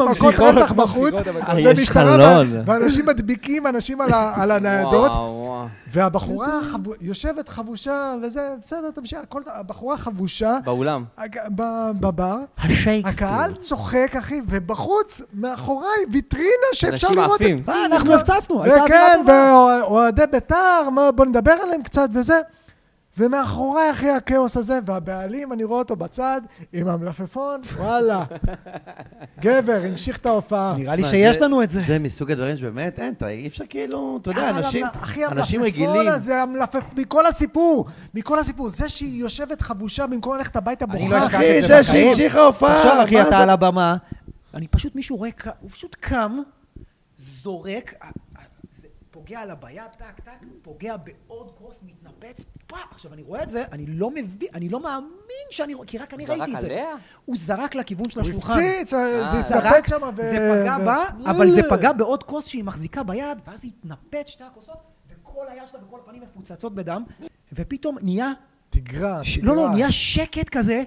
[0.00, 2.52] מכות רצח בחוץ, אה, ומשטרה, חלון.
[2.56, 5.12] וה- ואנשים מדביקים אנשים על, ה, על הניידות.
[5.92, 6.60] והבחורה
[7.00, 11.04] יושבת חבושה, וזה, בסדר, תמשיך, הבחורה חבושה, באולם.
[11.18, 13.28] הג- ב- בבר, השייקספיר.
[13.28, 17.40] הקהל צוחק, אחי, ובחוץ, מאחוריי, ויטרינה שאפשר אנשים לראות...
[17.40, 17.58] עפים.
[17.58, 19.54] את- מה, אנחנו הפצצנו, הייתה אווירה טובה.
[19.82, 22.40] ואוהדי בית"ר, מה, בוא נדבר עליהם קצת וזה.
[23.20, 26.40] ומאחוריי, אחי, הכאוס הזה, והבעלים, אני רואה אותו בצד,
[26.72, 28.24] עם המלפפון, וואלה.
[29.40, 30.74] גבר, המשיך את ההופעה.
[30.78, 31.82] נראה לי שיש לנו את זה.
[31.86, 35.84] זה מסוג הדברים שבאמת אין, אי אפשר כאילו, אתה יודע, אנשים, המ- אחי, אנשים המלפפון
[35.88, 36.08] רגילים.
[36.12, 36.82] הזה, המלפפ...
[36.96, 41.18] מכל הסיפור, מכל הסיפור, זה שהיא יושבת חבושה במקום ללכת הביתה אני בוכה.
[41.18, 41.82] לא אשכח אחי, את זה.
[41.82, 42.76] שהמשיכה ההופעה.
[42.76, 43.38] עכשיו, אחי, מה אתה?
[43.38, 43.96] על הבמה,
[44.54, 46.36] אני פשוט, מישהו רואה, הוא פשוט קם,
[47.18, 47.94] זורק,
[49.30, 50.30] פוגע לה ביד, טק, טק,
[50.62, 52.78] פוגע בעוד כוס, מתנפץ, fuck.
[52.90, 56.14] עכשיו, אני רואה את זה, אני לא מבין, אני לא מאמין שאני רואה, כי רק
[56.14, 56.66] אני זרק ראיתי את זה.
[56.66, 56.94] עליה?
[57.24, 58.52] הוא זרק לכיוון של הוא השולחן.
[58.52, 59.42] הפציץ, זה אה.
[59.42, 60.10] זרק, שם.
[60.16, 63.72] ו- זה פגע ו- בה, אבל זה פגע בעוד כוס שהיא מחזיקה ביד, ואז היא
[63.78, 64.76] התנפץ שתי הכוסות,
[65.10, 67.04] וכל היד שלה וכל הפנים מפוצצות בדם,
[67.52, 68.32] ופתאום נהיה
[68.70, 69.38] תגרה, ש...
[69.38, 69.54] תגרה.
[69.54, 70.82] לא, לא, נהיה שקט כזה.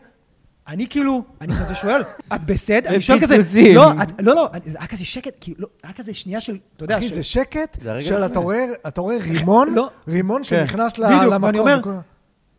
[0.67, 2.01] אני כאילו, אני כזה שואל,
[2.35, 2.89] את בסדר?
[2.89, 3.37] אני שואל כזה.
[3.75, 6.57] לא, את, לא, לא, אני- זה היה כזה שקט, כאילו, לא, היה כזה שנייה של,
[6.77, 8.25] אתה יודע, אחי, של- זה שקט זה הרגע של לפני.
[8.25, 9.89] אתה רואה, אתה רואה רימון, לא.
[10.07, 11.43] רימון שנכנס ל- בדיוק, למקום.
[11.43, 11.79] ואני אומר,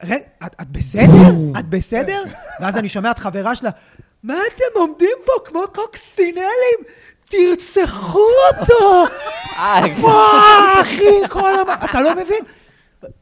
[0.02, 0.14] רגע,
[0.46, 1.58] את, את בסדר?
[1.58, 2.22] את בסדר?
[2.60, 3.70] ואז אני שומע את חברה שלה,
[4.22, 6.78] מה אתם עומדים פה כמו קוקסינלים?
[7.28, 8.18] תרצחו
[8.60, 9.04] אותו!
[9.56, 10.14] אה, וואו,
[10.82, 11.66] אחי, כל המ...
[11.90, 12.44] אתה לא מבין?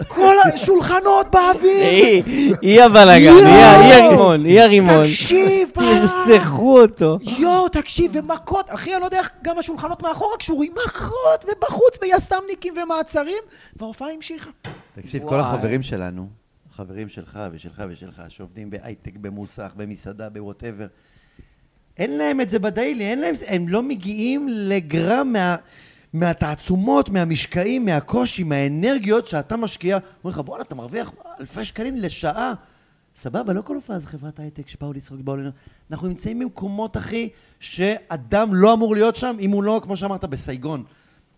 [0.09, 1.87] כל השולחנות באוויר!
[1.91, 5.07] היא, היא הבלאגן, היא הרימון, היא הרימון.
[5.07, 6.07] תקשיב, פעם.
[6.27, 7.19] תרצחו אותו.
[7.39, 12.75] יואו, תקשיב, ומכות, אחי, אני לא יודע איך גם השולחנות מאחורה קשורים, מכות, ובחוץ, ויס"מניקים
[12.83, 13.43] ומעצרים,
[13.77, 14.51] וההופעה המשיכה.
[14.95, 15.41] תקשיב, כל.
[15.41, 16.29] החברים שלנו,
[16.73, 20.87] החברים שלך ושלך ושלך, שעובדים בהייטק, במוסך, במסעדה, ב whatever,
[21.99, 25.57] אין להם את זה ב daily, אין להם, הם לא מגיעים לגרם מה,
[26.13, 29.99] מהתעצומות, מהמשקעים, מהקושי, מהאנרגיות שאתה משקיע.
[30.25, 31.11] אומרים לך, בואנה, אתה מרוויח
[31.41, 32.53] אלפי שקלים לשעה.
[33.17, 35.51] סבבה, לא כל הופעה זה חברת הייטק שבאו לצחוק, באו לנ...
[35.91, 37.29] אנחנו נמצאים במקומות, אחי,
[37.61, 40.85] שאדם לא אמור להיות שם, אם הוא לא, כמו שאמרת, בסייגון.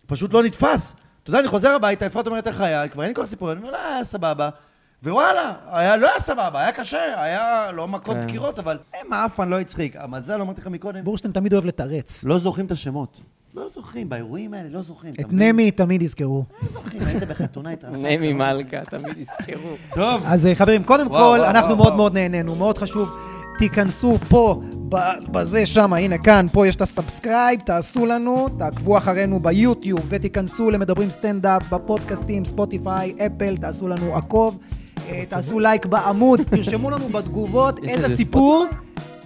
[0.07, 0.95] פשוט לא נתפס.
[1.23, 3.59] אתה יודע, אני חוזר הביתה, אפרת אומרת איך היה, כבר אין לי כל הסיפור, אני
[3.59, 4.49] אומר, לא, היה סבבה.
[5.03, 8.21] ווואלה, היה, לא היה סבבה, היה קשה, היה לא מכות כן.
[8.21, 9.95] דקירות, אבל הם האפן לא הצחיק.
[9.95, 12.23] המזל, אמרתי לך מקודם, בורשטיין תמיד אוהב לתרץ.
[12.23, 13.21] לא זוכרים את השמות.
[13.55, 15.13] לא זוכרים, באירועים האלה לא זוכרים.
[15.19, 15.25] את?
[15.31, 16.43] מני תמיד יזכרו.
[16.63, 17.97] לא זוכרים, היית בחתונה, התרסקת.
[18.03, 19.69] מני מלכה, תמיד יזכרו.
[19.93, 20.21] טוב.
[20.25, 21.95] אז אה, חברים, קודם כל, אנחנו מאוד.
[21.95, 23.09] מאוד נהנינו, מאוד חשוב.
[23.59, 28.97] תיכנסו פה, ב- בזה שם, הנה כאן, פה יש את ה subscribe, תעשו לנו, תעקבו
[28.97, 34.57] אחרינו ביוטיוב, ותיכנסו למדברים סטנדאפ, בפודקאסטים, ספוטיפיי, אפל, תעשו לנו עקוב,
[35.09, 38.65] אה, תעשו לייק בעמוד, תרשמו לנו בתגובות איזה סיפור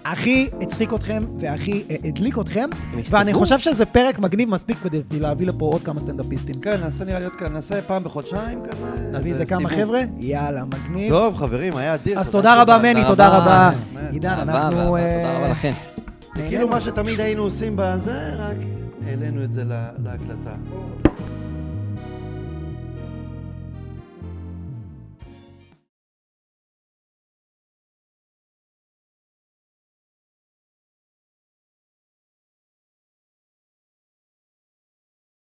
[0.04, 2.68] הכי הצחיק אתכם והכי אה, הדליק אתכם,
[3.10, 3.32] ואני?
[3.34, 6.54] חושב שזה פרק מגניב מספיק כדי להביא לפה עוד כמה סטנדאפיסטים.
[6.54, 8.84] כן, נעשה נראה לי עוד כאן, נעשה פעם בחודשיים כזה.
[9.18, 9.68] נביא איזה כמה.
[9.68, 10.00] חבר'ה?
[10.18, 11.12] יאללה, מגניב.
[11.12, 12.20] טוב, חברים, היה אדיר.
[12.20, 13.70] אז תודה רבה, מני, תודה רבה.
[14.10, 14.96] עידן, אנחנו...
[14.96, 15.72] אה, תודה רבה לכם.
[16.34, 18.56] כאילו מה שתמיד היינו עושים בזה, רק
[19.06, 20.54] העלינו את זה לה- להקלטה.